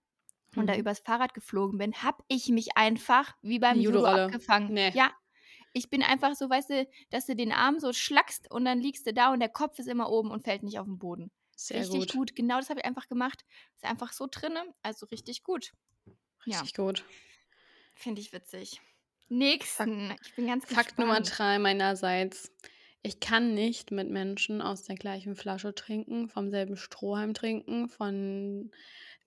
und 0.55 0.67
da 0.67 0.75
Mhm. 0.75 0.77
übers 0.77 0.99
Fahrrad 0.99 1.33
geflogen 1.33 1.77
bin, 1.79 1.93
habe 2.03 2.23
ich 2.27 2.49
mich 2.49 2.77
einfach 2.77 3.35
wie 3.41 3.59
beim 3.59 3.79
Judo 3.79 4.05
abgefangen. 4.05 4.73
Nee. 4.73 4.93
Ja, 4.93 5.11
ich 5.73 5.89
bin 5.89 6.03
einfach 6.03 6.35
so, 6.35 6.49
weißt 6.49 6.69
du, 6.71 6.87
dass 7.11 7.25
du 7.27 7.35
den 7.35 7.51
Arm 7.51 7.79
so 7.79 7.93
schlackst 7.93 8.51
und 8.51 8.65
dann 8.65 8.79
liegst 8.79 9.07
du 9.07 9.13
da 9.13 9.33
und 9.33 9.39
der 9.41 9.49
Kopf 9.49 9.79
ist 9.79 9.87
immer 9.87 10.09
oben 10.11 10.31
und 10.31 10.43
fällt 10.43 10.63
nicht 10.63 10.79
auf 10.79 10.85
den 10.87 10.99
Boden. 10.99 11.31
Sehr 11.55 11.87
richtig 11.87 11.87
gut. 11.87 12.09
gut. 12.09 12.35
Genau 12.35 12.57
das 12.59 12.69
habe 12.69 12.81
ich 12.81 12.85
einfach 12.85 13.07
gemacht. 13.07 13.45
Ist 13.75 13.85
einfach 13.85 14.13
so 14.13 14.27
drinne, 14.31 14.73
also 14.83 15.05
richtig 15.07 15.43
gut. 15.43 15.73
Ja, 16.45 16.67
Richtig 16.67 16.73
gut. 16.73 17.05
finde 17.95 18.21
ich 18.21 18.33
witzig. 18.33 18.81
Nächsten. 19.37 20.15
Ich 20.21 20.35
bin 20.35 20.47
ganz 20.47 20.65
Fakt 20.65 20.97
Nummer 20.99 21.19
gespannt. 21.19 21.31
drei 21.37 21.59
meinerseits. 21.59 22.51
Ich 23.01 23.19
kann 23.19 23.53
nicht 23.53 23.91
mit 23.91 24.09
Menschen 24.09 24.61
aus 24.61 24.83
der 24.83 24.95
gleichen 24.95 25.35
Flasche 25.35 25.75
trinken, 25.75 26.29
vom 26.29 26.49
selben 26.49 26.77
Strohhalm 26.77 27.33
trinken, 27.33 27.89
von 27.89 28.71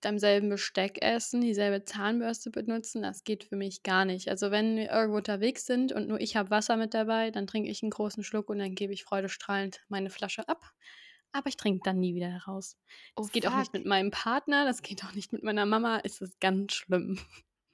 demselben 0.05 0.49
Besteck 0.49 1.03
essen, 1.03 1.41
dieselbe 1.43 1.85
Zahnbürste 1.85 2.51
benutzen. 2.51 3.03
Das 3.03 3.25
geht 3.25 3.45
für 3.45 3.57
mich 3.57 3.83
gar 3.83 4.05
nicht. 4.05 4.29
Also 4.29 4.51
wenn 4.51 4.77
wir 4.77 4.91
irgendwo 4.91 5.19
unterwegs 5.19 5.67
sind 5.67 5.93
und 5.93 6.09
nur 6.09 6.21
ich 6.21 6.37
habe 6.37 6.51
Wasser 6.51 6.77
mit 6.77 6.95
dabei, 6.95 7.31
dann 7.31 7.47
trinke 7.47 7.71
ich 7.71 7.83
einen 7.83 7.91
großen 7.91 8.23
Schluck 8.25 8.49
und 8.49 8.59
dann 8.59 8.75
gebe 8.75 8.93
ich 8.95 9.05
freudestrahlend 9.05 9.85
meine 9.89 10.11
Flasche 10.11 10.49
ab. 10.49 10.73
Aber 11.33 11.49
ich 11.49 11.57
trinke 11.57 11.81
dann 11.85 11.99
nie 12.01 12.15
wieder 12.15 12.29
heraus. 12.31 12.77
Oh, 13.17 13.27
Das 13.27 13.31
geht 13.33 13.47
auch 13.47 13.55
nicht 13.55 13.73
fuck. 13.73 13.75
mit 13.75 13.85
meinem 13.87 14.11
Partner, 14.11 14.65
das 14.65 14.83
geht 14.83 15.05
auch 15.05 15.13
nicht 15.13 15.33
mit 15.33 15.43
meiner 15.43 15.67
Mama. 15.67 16.01
Es 16.05 16.21
ist 16.21 16.41
ganz 16.41 16.75
schlimm. 16.75 17.19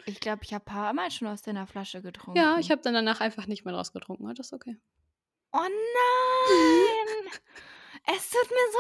Ich 0.07 0.21
glaube, 0.21 0.41
ich 0.43 0.53
habe 0.53 0.65
ein 0.65 0.73
paar 0.75 0.93
Mal 0.93 1.11
schon 1.11 1.29
aus 1.29 1.43
deiner 1.43 1.67
Flasche 1.67 2.03
getrunken. 2.03 2.39
Ja, 2.39 2.59
ich 2.59 2.71
habe 2.71 2.83
dann 2.83 2.95
danach 2.95 3.21
einfach 3.21 3.47
nicht 3.47 3.65
mehr 3.65 3.75
draus 3.75 3.93
getrunken. 3.93 4.27
Das 4.35 4.47
ist 4.47 4.53
okay. 4.53 4.77
Oh 5.53 5.59
nein! 5.59 7.33
es 8.17 8.31
tut 8.31 8.51
mir 8.51 8.73
so 8.73 8.79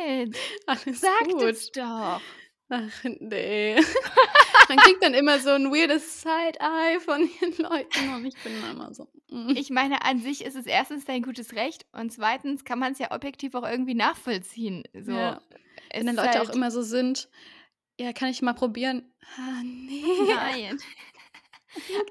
leid. 0.00 0.36
Alles 0.66 1.00
Sag 1.00 1.24
gut. 1.30 1.42
es 1.42 1.70
doch. 1.72 2.20
Ach, 2.70 3.04
nee. 3.20 3.76
Man 4.68 4.78
kriegt 4.78 5.02
dann 5.02 5.12
immer 5.14 5.38
so 5.38 5.50
ein 5.50 5.70
weirdes 5.70 6.22
Side-Eye 6.22 6.98
von 7.00 7.20
den 7.40 7.56
Leuten 7.58 8.14
und 8.14 8.24
ich 8.24 8.34
bin 8.42 8.60
dann 8.62 8.72
immer 8.76 8.94
so. 8.94 9.08
mm. 9.28 9.50
Ich 9.56 9.68
meine, 9.68 10.02
an 10.04 10.20
sich 10.20 10.42
ist 10.44 10.56
es 10.56 10.64
erstens 10.64 11.04
dein 11.04 11.22
gutes 11.22 11.52
Recht 11.54 11.84
und 11.92 12.10
zweitens 12.10 12.64
kann 12.64 12.78
man 12.78 12.92
es 12.92 12.98
ja 12.98 13.12
objektiv 13.12 13.54
auch 13.54 13.68
irgendwie 13.68 13.94
nachvollziehen. 13.94 14.82
So, 14.94 15.12
Ja. 15.12 15.42
es 15.90 16.00
Wenn 16.00 16.06
dann 16.06 16.16
Leute 16.16 16.38
halt, 16.38 16.48
auch 16.50 16.54
immer 16.54 16.70
so 16.70 16.80
sind, 16.80 17.28
ja, 17.98 18.12
kann 18.12 18.28
ich 18.30 18.42
mal 18.42 18.54
probieren? 18.54 19.12
Ah, 19.36 19.62
nee. 19.62 20.02
Nein. 20.28 20.78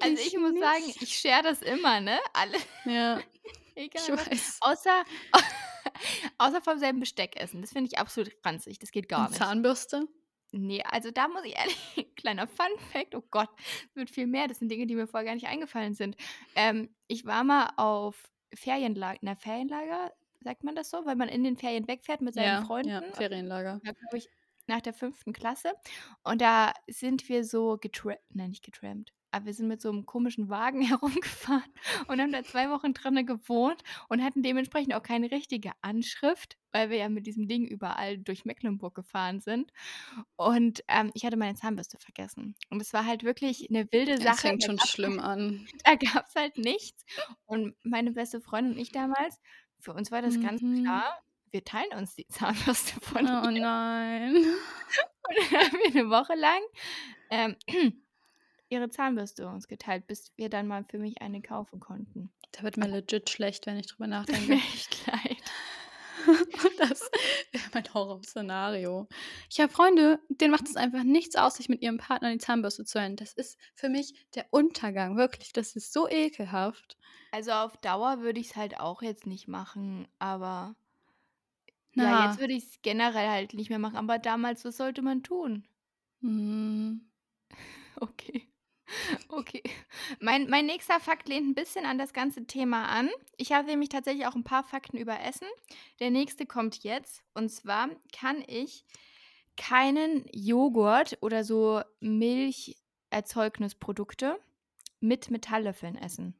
Also 0.01 0.21
ich 0.21 0.37
muss 0.37 0.59
sagen, 0.59 0.85
nicht. 0.87 1.01
ich 1.01 1.15
share 1.17 1.41
das 1.41 1.61
immer, 1.61 2.01
ne? 2.01 2.19
Alle, 2.33 2.57
Ja, 2.83 3.21
egal 3.75 4.01
ich 4.03 4.11
was. 4.11 4.29
weiß. 4.29 4.57
Außer, 4.59 5.03
außer 6.37 6.61
vom 6.61 6.79
selben 6.79 6.99
Besteck 6.99 7.39
essen. 7.39 7.61
Das 7.61 7.71
finde 7.71 7.89
ich 7.91 7.97
absolut 7.97 8.33
ranzig. 8.43 8.79
Das 8.79 8.91
geht 8.91 9.07
gar 9.07 9.21
Und 9.21 9.29
nicht. 9.29 9.37
Zahnbürste? 9.39 10.05
Nee, 10.51 10.83
also 10.83 11.11
da 11.11 11.29
muss 11.29 11.45
ich 11.45 11.55
ehrlich, 11.55 11.77
kleiner 12.17 12.45
Fun 12.47 12.77
Fact, 12.91 13.15
oh 13.15 13.23
Gott, 13.31 13.47
es 13.89 13.95
wird 13.95 14.09
viel 14.09 14.27
mehr. 14.27 14.49
Das 14.49 14.59
sind 14.59 14.67
Dinge, 14.69 14.85
die 14.85 14.95
mir 14.95 15.07
vorher 15.07 15.25
gar 15.27 15.33
nicht 15.35 15.47
eingefallen 15.47 15.93
sind. 15.93 16.17
Ähm, 16.55 16.93
ich 17.07 17.25
war 17.25 17.45
mal 17.45 17.71
auf 17.77 18.29
Ferienlager, 18.53 19.17
na 19.21 19.35
Ferienlager, 19.35 20.11
sagt 20.41 20.65
man 20.65 20.75
das 20.75 20.89
so, 20.89 21.05
weil 21.05 21.15
man 21.15 21.29
in 21.29 21.45
den 21.45 21.55
Ferien 21.55 21.87
wegfährt 21.87 22.19
mit 22.19 22.33
seinen 22.33 22.45
Ja, 22.47 22.59
ja, 22.59 22.65
Freunden. 22.65 23.13
Ferienlager. 23.13 23.79
Da 23.83 23.93
glaube 23.93 24.17
ich 24.17 24.27
nach 24.67 24.81
der 24.81 24.93
fünften 24.93 25.33
Klasse. 25.33 25.73
Und 26.23 26.41
da 26.41 26.73
sind 26.87 27.27
wir 27.29 27.43
so 27.43 27.77
getrampt, 27.79 28.21
nein, 28.29 28.49
nicht 28.49 28.63
getrampt, 28.63 29.11
aber 29.31 29.45
wir 29.47 29.53
sind 29.53 29.67
mit 29.67 29.81
so 29.81 29.89
einem 29.89 30.05
komischen 30.05 30.49
Wagen 30.49 30.81
herumgefahren 31.51 31.63
und 32.07 32.21
haben 32.21 32.31
da 32.31 32.43
zwei 32.43 32.69
Wochen 32.69 32.93
drinnen 32.93 33.25
gewohnt 33.25 33.81
und 34.09 34.23
hatten 34.23 34.43
dementsprechend 34.43 34.93
auch 34.93 35.01
keine 35.03 35.31
richtige 35.31 35.71
Anschrift, 35.81 36.57
weil 36.71 36.89
wir 36.89 36.97
ja 36.97 37.09
mit 37.09 37.25
diesem 37.27 37.47
Ding 37.47 37.65
überall 37.67 38.17
durch 38.19 38.45
Mecklenburg 38.45 38.93
gefahren 38.95 39.41
sind. 39.41 39.71
Und 40.35 40.83
ähm, 40.87 41.11
ich 41.13 41.25
hatte 41.25 41.37
meine 41.37 41.55
Zahnbürste 41.55 41.97
vergessen. 41.97 42.55
Und 42.69 42.81
es 42.81 42.93
war 42.93 43.05
halt 43.05 43.23
wirklich 43.23 43.67
eine 43.69 43.91
wilde 43.91 44.17
Sache. 44.21 44.37
fängt 44.47 44.63
Da 44.63 44.67
schon 44.67 44.79
schlimm 44.79 45.19
an. 45.19 45.67
da 45.83 45.95
gab 45.95 46.27
es 46.27 46.35
halt 46.35 46.57
nichts. 46.57 47.03
Und 47.45 47.75
meine 47.83 48.11
beste 48.11 48.39
Freundin 48.41 48.73
und 48.73 48.79
ich 48.79 48.91
damals, 48.91 49.39
für 49.79 49.93
uns 49.93 50.11
war 50.11 50.21
das 50.21 50.39
ganz 50.39 50.61
Mhm. 50.61 50.83
klar, 50.83 51.19
wir 51.53 51.63
teilen 51.63 51.93
uns 51.95 52.15
die 52.15 52.27
Zahnbürste 52.27 52.99
von 53.01 53.25
Oh 53.27 53.49
ihr. 53.49 53.61
nein. 53.61 54.35
Und 54.35 55.37
dann 55.51 55.61
haben 55.61 55.77
wir 55.77 56.01
eine 56.01 56.09
Woche 56.09 56.35
lang 56.35 56.61
ähm, 57.29 57.55
ihre 58.69 58.89
Zahnbürste 58.89 59.47
uns 59.47 59.67
geteilt, 59.67 60.07
bis 60.07 60.31
wir 60.35 60.49
dann 60.49 60.67
mal 60.67 60.83
für 60.83 60.97
mich 60.97 61.21
eine 61.21 61.41
kaufen 61.41 61.79
konnten. 61.79 62.33
Da 62.51 62.63
wird 62.63 62.77
mir 62.77 62.87
legit 62.87 63.29
schlecht, 63.29 63.65
wenn 63.67 63.77
ich 63.77 63.87
drüber 63.87 64.07
nachdenke. 64.07 64.47
mir 64.47 64.55
echt 64.55 65.05
leid. 65.07 65.37
Und 66.27 66.79
das 66.79 67.09
wäre 67.51 67.63
mein 67.73 67.93
Horrorszenario. 67.93 69.07
Ich 69.49 69.59
habe 69.59 69.71
Freunde, 69.71 70.19
denen 70.29 70.51
macht 70.51 70.67
es 70.67 70.75
einfach 70.75 71.03
nichts 71.03 71.35
aus, 71.35 71.55
sich 71.55 71.69
mit 71.69 71.81
ihrem 71.81 71.97
Partner 71.97 72.31
die 72.31 72.37
Zahnbürste 72.37 72.85
zu 72.85 72.99
hängen. 72.99 73.15
Das 73.15 73.33
ist 73.33 73.57
für 73.75 73.89
mich 73.89 74.13
der 74.35 74.45
Untergang, 74.51 75.17
wirklich. 75.17 75.53
Das 75.53 75.75
ist 75.75 75.93
so 75.93 76.09
ekelhaft. 76.09 76.97
Also 77.31 77.51
auf 77.51 77.77
Dauer 77.77 78.21
würde 78.21 78.39
ich 78.39 78.51
es 78.51 78.55
halt 78.55 78.79
auch 78.79 79.01
jetzt 79.01 79.25
nicht 79.25 79.47
machen, 79.47 80.07
aber 80.19 80.75
ja, 81.95 82.11
jetzt 82.11 82.37
Na, 82.37 82.39
würde 82.39 82.53
ich 82.53 82.63
es 82.65 82.81
generell 82.81 83.29
halt 83.29 83.53
nicht 83.53 83.69
mehr 83.69 83.79
machen. 83.79 83.97
Aber 83.97 84.19
damals, 84.19 84.65
was 84.65 84.77
sollte 84.77 85.01
man 85.01 85.23
tun? 85.23 85.67
mm, 86.21 86.99
Okay. 88.01 88.47
Okay. 89.29 89.63
Mein, 90.19 90.49
mein 90.49 90.65
nächster 90.65 90.99
Fakt 90.99 91.29
lehnt 91.29 91.47
ein 91.47 91.55
bisschen 91.55 91.85
an 91.85 91.97
das 91.97 92.13
ganze 92.13 92.45
Thema 92.45 92.87
an. 92.89 93.09
Ich 93.37 93.51
habe 93.51 93.67
nämlich 93.67 93.89
tatsächlich 93.89 94.27
auch 94.27 94.35
ein 94.35 94.43
paar 94.43 94.63
Fakten 94.63 94.97
über 94.97 95.19
Essen. 95.21 95.47
Der 95.99 96.11
nächste 96.11 96.45
kommt 96.45 96.83
jetzt. 96.83 97.23
Und 97.33 97.49
zwar 97.49 97.89
kann 98.13 98.43
ich 98.47 98.85
keinen 99.57 100.25
Joghurt 100.33 101.17
oder 101.21 101.43
so 101.43 101.81
Milcherzeugnisse 102.01 103.77
mit 105.01 105.29
Metalllöffeln 105.31 105.95
essen. 105.97 106.39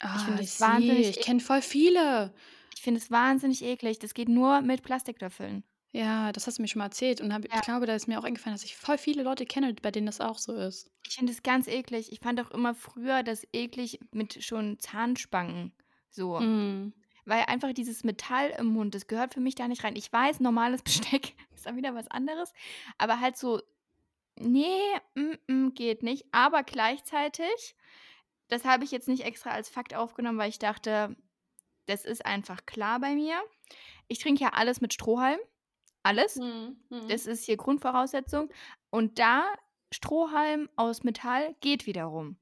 ah, 0.00 0.18
finde 0.18 0.42
I 0.42 0.44
es 0.44 0.58
see. 0.58 0.60
wahnsinnig 0.60 1.08
Ich 1.10 1.20
e- 1.20 1.20
kenne 1.20 1.40
voll 1.40 1.62
viele. 1.62 2.34
Ich 2.78 2.82
finde 2.82 3.00
es 3.00 3.10
wahnsinnig 3.10 3.64
eklig. 3.64 3.98
Das 3.98 4.14
geht 4.14 4.28
nur 4.28 4.60
mit 4.60 4.84
Plastiklöffeln. 4.84 5.64
Ja, 5.90 6.30
das 6.30 6.46
hast 6.46 6.58
du 6.58 6.62
mir 6.62 6.68
schon 6.68 6.78
mal 6.78 6.84
erzählt 6.84 7.20
und 7.20 7.32
ich 7.44 7.52
Ja. 7.52 7.60
glaube, 7.60 7.86
da 7.86 7.94
ist 7.96 8.06
mir 8.06 8.20
auch 8.20 8.24
eingefallen, 8.24 8.54
dass 8.54 8.62
ich 8.62 8.76
voll 8.76 8.98
viele 8.98 9.24
Leute 9.24 9.46
kenne, 9.46 9.74
bei 9.82 9.90
denen 9.90 10.06
das 10.06 10.20
auch 10.20 10.38
so 10.38 10.54
ist. 10.54 10.88
Ich 11.08 11.16
finde 11.16 11.32
es 11.32 11.42
ganz 11.42 11.66
eklig. 11.66 12.12
Ich 12.12 12.20
fand 12.20 12.40
auch 12.40 12.52
immer 12.52 12.76
früher 12.76 13.24
das 13.24 13.44
eklig 13.52 13.98
mit 14.12 14.44
schon 14.44 14.78
Zahnspangen 14.78 15.72
so. 16.08 16.38
Mhm. 16.38 16.92
Weil 17.24 17.46
einfach 17.48 17.72
dieses 17.72 18.04
Metall 18.04 18.50
im 18.56 18.66
Mund, 18.66 18.94
das 18.94 19.08
gehört 19.08 19.34
für 19.34 19.40
mich 19.40 19.56
da 19.56 19.66
nicht 19.66 19.82
rein. 19.82 19.96
Ich 19.96 20.12
weiß, 20.12 20.38
normales 20.38 20.82
Besteck 20.84 21.34
ist 21.56 21.66
dann 21.66 21.76
wieder 21.76 21.96
was 21.96 22.06
anderes, 22.08 22.52
aber 22.96 23.18
halt 23.18 23.36
so, 23.36 23.60
ne, 24.38 24.68
mm, 25.16 25.52
mm, 25.52 25.74
geht 25.74 26.04
nicht. 26.04 26.26
Aber 26.30 26.62
gleichzeitig, 26.62 27.74
das 28.46 28.64
habe 28.64 28.84
ich 28.84 28.92
jetzt 28.92 29.08
nicht 29.08 29.24
extra 29.24 29.50
als 29.50 29.68
Fakt 29.68 29.96
aufgenommen, 29.96 30.38
weil 30.38 30.50
ich 30.50 30.60
dachte, 30.60 31.16
das 31.88 32.04
ist 32.04 32.24
einfach 32.24 32.66
klar 32.66 33.00
bei 33.00 33.14
mir. 33.14 33.40
Ich 34.08 34.18
trinke 34.18 34.42
ja 34.42 34.50
alles 34.50 34.80
mit 34.80 34.92
Strohhalm, 34.92 35.38
alles. 36.02 36.36
Mhm, 36.36 36.76
mhm. 36.90 37.08
Das 37.08 37.26
ist 37.26 37.44
hier 37.44 37.56
Grundvoraussetzung. 37.56 38.50
Und 38.90 39.18
da 39.18 39.44
Strohhalm 39.92 40.68
aus 40.76 41.02
Metall 41.02 41.54
geht 41.60 41.86
wiederum. 41.86 42.36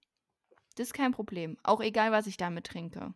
Das 0.76 0.88
ist 0.88 0.94
kein 0.94 1.12
Problem. 1.12 1.56
Auch 1.62 1.80
egal, 1.80 2.12
was 2.12 2.26
ich 2.26 2.36
damit 2.36 2.66
trinke. 2.66 3.14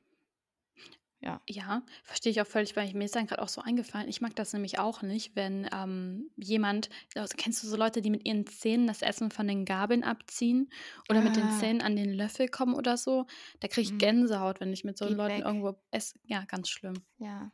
Ja. 1.23 1.41
Ja, 1.49 1.83
verstehe 2.03 2.31
ich 2.33 2.41
auch 2.41 2.47
völlig, 2.47 2.77
weil 2.77 2.89
ich 2.89 2.95
mir 2.95 3.05
ist 3.05 3.15
dann 3.15 3.27
gerade 3.27 3.43
auch 3.43 3.49
so 3.49 3.61
eingefallen. 3.61 4.09
Ich 4.09 4.23
mag 4.23 4.35
das 4.37 4.55
nämlich 4.55 4.79
auch 4.79 5.03
nicht, 5.03 5.37
wenn 5.37 5.69
ähm, 5.71 6.31
jemand, 6.37 6.89
also 7.15 7.35
kennst 7.37 7.63
du 7.63 7.67
so 7.69 7.77
Leute, 7.77 8.01
die 8.01 8.09
mit 8.11 8.27
ihren 8.27 8.47
Zähnen 8.47 8.87
das 8.87 9.03
Essen 9.03 9.31
von 9.31 9.47
den 9.47 9.67
Gabeln 9.67 10.03
abziehen 10.03 10.71
oder 11.11 11.21
mit 11.21 11.37
den 11.37 11.45
Ah. 11.45 11.59
Zähnen 11.61 11.83
an 11.83 11.95
den 11.95 12.15
Löffel 12.15 12.49
kommen 12.49 12.73
oder 12.75 12.97
so? 12.97 13.27
Da 13.61 13.69
kriege 13.69 13.83
ich 13.83 13.93
Mhm. 13.93 13.99
Gänsehaut, 13.99 14.61
wenn 14.61 14.73
ich 14.73 14.83
mit 14.85 14.97
so 14.97 15.07
Geht 15.09 15.17
Leuten 15.19 15.37
weg. 15.39 15.45
irgendwo 15.45 15.77
esse. 15.91 16.19
Ja, 16.25 16.45
ganz 16.47 16.71
schlimm. 16.71 16.95
Ja. 17.19 17.53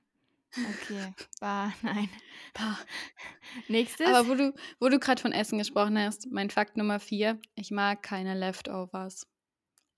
Okay. 0.54 1.12
Bah, 1.40 1.72
nein. 1.82 2.08
Pah. 2.54 2.78
Nächstes. 3.68 4.06
Aber 4.06 4.28
wo 4.28 4.34
du, 4.36 4.54
wo 4.78 4.88
du 4.88 4.98
gerade 5.00 5.20
von 5.20 5.32
Essen 5.32 5.58
gesprochen 5.58 5.98
hast, 5.98 6.28
mein 6.30 6.50
Fakt 6.50 6.76
Nummer 6.76 7.00
vier, 7.00 7.38
ich 7.56 7.70
mag 7.72 8.02
keine 8.02 8.34
Leftovers. 8.38 9.26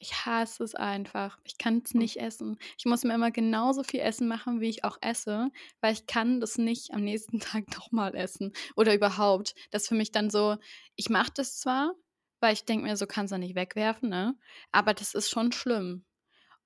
Ich 0.00 0.24
hasse 0.26 0.62
es 0.62 0.74
einfach. 0.74 1.38
Ich 1.44 1.58
kann 1.58 1.82
es 1.84 1.92
Hm. 1.92 2.00
nicht 2.00 2.16
essen. 2.18 2.58
Ich 2.78 2.84
muss 2.84 3.02
mir 3.04 3.14
immer 3.14 3.30
genauso 3.30 3.82
viel 3.82 4.00
Essen 4.00 4.28
machen, 4.28 4.60
wie 4.60 4.68
ich 4.68 4.84
auch 4.84 4.98
esse, 5.00 5.50
weil 5.80 5.92
ich 5.92 6.06
kann 6.06 6.40
das 6.40 6.56
nicht 6.58 6.92
am 6.92 7.02
nächsten 7.02 7.40
Tag 7.40 7.68
nochmal 7.76 8.14
essen. 8.14 8.52
Oder 8.76 8.94
überhaupt. 8.94 9.54
Das 9.70 9.82
ist 9.82 9.88
für 9.88 9.94
mich 9.96 10.12
dann 10.12 10.30
so, 10.30 10.56
ich 10.96 11.10
mache 11.10 11.32
das 11.34 11.58
zwar, 11.58 11.94
weil 12.40 12.52
ich 12.52 12.64
denke 12.64 12.86
mir, 12.86 12.96
so 12.96 13.06
kannst 13.06 13.32
du 13.32 13.38
nicht 13.38 13.56
wegwerfen, 13.56 14.08
ne? 14.08 14.36
Aber 14.70 14.94
das 14.94 15.14
ist 15.14 15.30
schon 15.30 15.50
schlimm. 15.52 16.04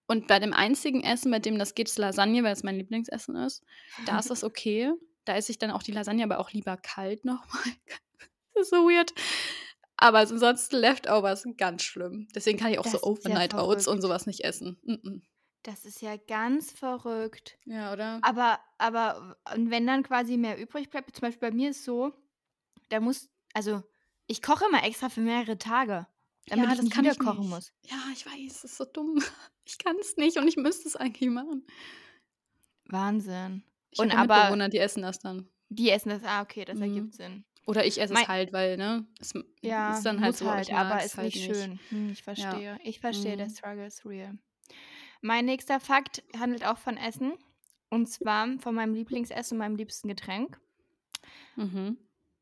Und 0.06 0.26
bei 0.26 0.38
dem 0.38 0.52
einzigen 0.52 1.02
Essen, 1.02 1.30
bei 1.30 1.38
dem 1.38 1.58
das 1.58 1.74
geht, 1.74 1.88
ist 1.88 1.96
Lasagne, 1.98 2.42
weil 2.42 2.52
es 2.52 2.62
mein 2.64 2.76
Lieblingsessen 2.76 3.34
ist. 3.36 3.62
Da 4.04 4.18
ist 4.18 4.28
das 4.30 4.44
okay. 4.44 4.92
Da 5.24 5.36
esse 5.36 5.52
ich 5.52 5.58
dann 5.58 5.70
auch 5.70 5.82
die 5.82 5.92
Lasagne, 5.92 6.24
aber 6.24 6.38
auch 6.38 6.50
lieber 6.50 6.76
kalt 6.76 7.24
nochmal. 7.24 7.62
Das 8.54 8.64
ist 8.64 8.70
so 8.70 8.84
weird. 8.86 9.14
Aber 10.02 10.18
ansonsten 10.18 10.76
Leftovers 10.76 11.42
sind 11.42 11.58
ganz 11.58 11.82
schlimm. 11.82 12.28
Deswegen 12.34 12.58
kann 12.58 12.72
ich 12.72 12.78
auch 12.78 12.84
Das 12.84 12.92
so 12.92 12.98
ist 13.00 13.26
ja 13.26 13.40
Overnight 13.40 13.54
Oats 13.54 13.86
und 13.88 14.00
sowas 14.02 14.26
nicht 14.26 14.40
essen. 14.44 14.78
Mm-mm. 14.86 15.22
Das 15.62 15.84
ist 15.84 16.00
ja 16.02 16.16
ganz 16.16 16.72
verrückt. 16.72 17.58
Ja, 17.64 17.92
oder? 17.92 18.22
Aber 18.22 18.60
aber 18.78 19.36
und 19.54 19.70
wenn 19.70 19.86
dann 19.86 20.02
quasi 20.02 20.36
mehr 20.36 20.58
übrig 20.60 20.90
bleibt 20.90 21.14
zum 21.14 21.22
Beispiel 21.22 21.50
bei 21.50 21.54
mir 21.56 21.70
ist 21.70 21.84
so, 21.84 22.12
da 22.90 23.00
muss 23.00 23.30
also, 23.54 23.82
ich 24.28 24.42
koche 24.42 24.66
immer 24.66 24.84
extra 24.84 25.08
für 25.10 25.20
mehrere 25.20 25.58
Tage, 25.58 26.06
damit 26.48 26.70
Ja, 26.70 26.72
ich 26.72 26.80
das 26.80 26.84
nicht 26.84 26.96
wieder 26.96 27.12
ich 27.12 27.18
kochen 27.18 27.40
nicht. 27.40 27.48
muss. 27.48 27.72
Ja, 27.82 27.96
ich 28.12 28.24
weiß, 28.26 28.62
das 28.62 28.64
ist 28.64 28.76
so 28.76 28.84
dumm. 28.84 29.22
Ich 29.64 29.78
kann 29.78 29.96
es 30.00 30.16
nicht 30.16 30.38
und 30.38 30.48
ich 30.48 30.56
müsste 30.56 30.88
es 30.88 30.96
eigentlich 30.96 31.30
machen. 31.30 31.64
Wahnsinn. 32.84 33.64
Ich 33.90 34.00
Und 34.00 34.10
aber 34.12 34.34
Mitbewohner, 34.44 34.68
die 34.68 34.78
essen 34.78 35.02
das 35.02 35.18
dann. 35.20 35.48
die 35.68 35.90
essen 35.90 36.10
das 36.10 36.22
ah, 36.24 36.42
okay, 36.42 36.64
das 36.64 36.78
Mhm. 36.78 36.82
ergibt 36.82 37.14
Sinn. 37.14 37.44
Oder 37.66 37.84
ich 37.86 38.00
esse 38.00 38.12
Mei 38.12 38.24
es 38.24 38.28
halt, 38.28 38.52
weil, 38.52 38.76
ne, 38.76 39.06
es 39.20 39.32
Ja, 39.64 40.00
ist 40.00 40.04
dann 40.06 40.20
halt 40.20 40.36
so, 40.36 40.50
halt, 40.50 40.72
aber 40.72 41.04
ist 41.04 41.16
halt 41.16 41.18
nicht 41.18 41.36
nicht. 41.36 41.70
schön. 41.70 41.80
Hm, 41.90 42.10
ich 42.10 42.22
Ja. 42.36 42.62
verstehe. 42.62 42.78
Ich 42.82 42.98
verstehe, 43.00 43.36
der 43.36 43.48
Mhm. 43.48 43.48
Struggle 43.48 43.86
ist 43.86 44.04
real. 44.04 44.38
Mein 45.22 45.46
nächster 45.46 45.80
Fakt 45.80 46.22
handelt 46.38 46.64
auch 46.66 46.78
von 46.78 46.96
Essen 46.98 47.34
und 47.90 48.08
zwar 48.08 48.58
von 48.60 48.74
meinem 48.74 48.94
Lieblingsessen 48.94 49.56
und 49.56 49.60
meinem 49.60 49.76
liebsten 49.76 50.08
Getränk. 50.08 50.60
Mhm. 51.56 51.96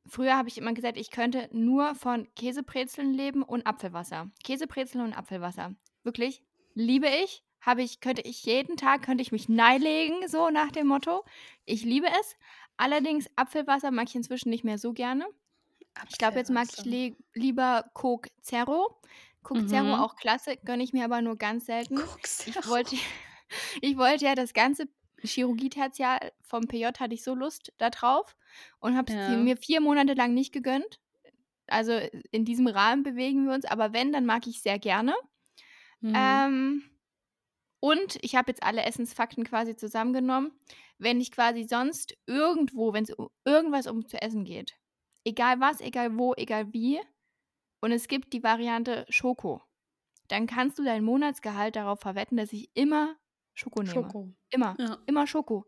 Früher 0.07 0.37
habe 0.37 0.49
ich 0.49 0.59
immer 0.59 0.73
gesagt, 0.73 0.97
ich 0.99 1.11
könnte 1.11 1.49
nur 1.53 1.95
von 1.95 2.29
Käsebrezeln 2.35 3.13
leben 3.15 3.43
und 3.43 3.67
Apfelwasser. 3.67 4.31
Käsebrezeln 4.45 5.05
und 5.05 5.13
Apfelwasser. 5.15 5.75
Wirklich, 6.03 6.43
liebe 6.75 7.09
ich. 7.09 7.45
Habe 7.61 7.83
ich 7.83 8.01
könnte 8.01 8.23
ich 8.23 8.43
jeden 8.45 8.79
Tag 8.79 9.03
könnte 9.03 9.21
ich 9.23 9.33
mich 9.33 9.49
neilegen, 9.51 10.27
so 10.29 10.49
nach 10.49 10.71
dem 10.73 10.87
Motto. 10.87 11.25
Ich 11.67 11.85
liebe 11.85 12.07
es. 12.09 12.37
Allerdings 12.81 13.29
Apfelwasser 13.37 13.91
mag 13.91 14.09
ich 14.09 14.15
inzwischen 14.17 14.51
nicht 14.51 14.65
mehr 14.65 14.79
so 14.79 14.93
gerne. 14.95 15.27
Ich 16.09 16.19
glaube, 16.19 16.39
jetzt 16.39 16.51
mag 16.51 16.71
ich 16.73 16.85
le 16.85 17.17
lieber 17.35 17.91
Coke 17.95 18.31
Zero. 18.43 19.01
Coke 19.43 19.65
Zero 19.67 19.95
Mhm. 19.95 20.05
auch 20.05 20.17
klasse, 20.17 20.57
gönne 20.65 20.83
ich 20.85 20.93
mir 20.95 21.05
aber 21.05 21.23
nur 21.23 21.37
ganz 21.39 21.67
selten. 21.67 22.01
Coke 22.01 22.27
Ich 22.45 22.61
Zero. 22.63 22.65
wollte 22.67 22.97
ich 23.83 23.97
wollte 23.99 24.27
ja 24.27 24.35
das 24.37 24.55
ganze 24.55 24.87
Chirurgie-Tertial 25.23 26.33
vom 26.43 26.69
PJ 26.69 27.01
hatte 27.01 27.15
ich 27.15 27.25
so 27.25 27.35
Lust 27.35 27.73
da 27.79 27.91
drauf 27.91 28.37
und 28.81 28.97
habe 28.97 29.09
es 29.13 29.17
Ja. 29.17 29.37
mir 29.37 29.57
4 29.59 29.81
Monate 29.83 30.15
lang 30.15 30.35
nicht 30.35 30.53
gegönnt. 30.53 31.01
Also, 31.69 31.95
in 32.33 32.45
diesem 32.47 32.67
Rahmen 32.69 33.03
bewegen 33.05 33.47
wir 33.47 33.55
uns, 33.55 33.65
aber 33.67 33.93
wenn, 33.95 34.13
dann 34.13 34.27
mag 34.27 34.47
ich 34.49 34.63
sehr 34.63 34.79
gerne. 34.81 35.15
Mhm. 36.03 36.41
Ähm, 36.55 36.90
und 37.81 38.19
ich 38.23 38.37
habe 38.37 38.51
jetzt 38.53 38.63
alle 38.63 38.85
Essensfakten 38.85 39.45
quasi 39.45 39.77
zusammengenommen. 39.77 40.53
Wenn 40.99 41.21
ich 41.21 41.33
quasi 41.33 41.65
sonst 41.65 42.17
irgendwo 42.27 42.93
wenn's 42.93 43.11
um 43.13 43.31
irgendwas 43.45 43.87
um 43.87 44.07
zu 44.09 44.21
essen 44.23 44.45
geht, 44.45 44.75
egal 45.25 45.61
was, 45.61 45.81
egal 45.81 46.19
wo, 46.19 46.35
egal 46.37 46.73
wie, 46.75 47.01
und 47.83 47.93
es 47.93 48.09
gibt 48.09 48.33
die 48.35 48.43
Variante 48.45 49.07
Schoko, 49.11 49.63
dann 50.29 50.47
kannst 50.49 50.79
du 50.79 50.85
dein 50.85 51.05
Monatsgehalt 51.05 51.77
darauf 51.77 52.01
verwetten, 52.01 52.37
dass 52.39 52.53
ich 52.55 52.71
immer 52.75 53.17
Schoko 53.55 53.83
nehme. 53.83 54.15
Schoko. 54.15 54.35
Immer, 54.51 54.79
Ja. 54.79 55.07
immer 55.07 55.27
Schoko. 55.27 55.67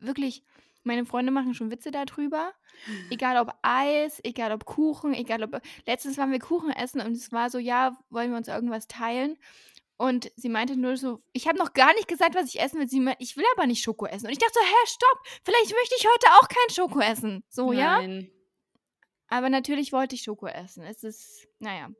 Wirklich. 0.00 0.44
Meine 0.84 1.06
Freunde 1.06 1.32
machen 1.32 1.54
schon 1.54 1.70
Witze 1.70 1.90
da 1.90 2.04
drüber. 2.06 2.54
Egal 3.10 3.38
ob 3.38 3.54
Eis, 3.62 4.20
egal 4.24 4.52
ob 4.52 4.64
Kuchen, 4.66 5.14
egal 5.14 5.42
ob 5.44 5.60
letztens 5.86 6.18
waren 6.18 6.32
wir 6.32 6.38
Kuchen 6.40 6.70
essen 6.70 7.00
und 7.02 7.12
es 7.12 7.32
war 7.32 7.50
so: 7.50 7.58
„Ja, 7.58 7.98
wollen 8.10 8.30
wir 8.30 8.38
uns 8.38 8.48
irgendwas 8.48 8.88
teilen?“ 8.88 9.38
Und 9.98 10.30
sie 10.36 10.48
meinte 10.48 10.76
nur 10.76 10.96
so: 10.96 11.22
„Ich 11.32 11.46
habe 11.48 11.58
noch 11.58 11.72
gar 11.74 11.92
nicht 11.94 12.08
gesagt, 12.08 12.34
was 12.34 12.46
ich 12.54 12.60
essen 12.60 12.78
will.“ 12.80 12.88
Sie 12.88 13.00
meint: 13.00 13.16
„Ich 13.20 13.36
will 13.36 13.44
aber 13.56 13.66
nicht 13.66 13.82
Schoko 13.82 14.06
essen.“ 14.06 14.26
Und 14.26 14.32
ich 14.32 14.38
dachte 14.38 14.54
so: 14.54 14.60
„Hä, 14.60 14.86
stopp, 14.86 15.18
vielleicht 15.44 15.72
möchte 15.74 15.94
ich 15.98 16.06
heute 16.06 16.26
auch 16.40 16.48
kein 16.48 16.74
Schoko 16.74 17.00
essen.“ 17.00 17.42
So, 17.48 17.72
ja? 17.72 17.98
Nein. 18.00 18.30
Aber 19.28 19.50
natürlich 19.50 19.92
wollte 19.92 20.14
ich 20.14 20.22
Schoko 20.22 20.46
essen. 20.46 20.84
Es 20.84 21.02
ist 21.04 21.46
na 21.58 21.76
ja, 21.76 21.90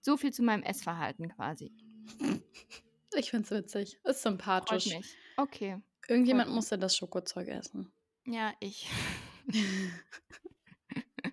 so 0.00 0.16
viel 0.16 0.32
zu 0.32 0.42
meinem 0.42 0.62
Essverhalten 0.62 1.28
quasi. 1.34 1.72
Ich 3.16 3.30
finde 3.30 3.46
es 3.46 3.50
witzig. 3.50 3.94
Ist 3.94 4.02
Freut 4.04 4.16
sympathisch. 4.16 4.86
mich. 4.94 5.16
Okay, 5.38 5.80
Irgendjemand 6.08 6.44
freut 6.48 6.54
mich. 6.54 6.56
muss 6.56 6.70
ja 6.70 6.76
das 6.76 6.94
Schokozeug 6.94 7.48
essen. 7.48 7.90
Ja, 8.26 8.52
ich. 8.60 8.86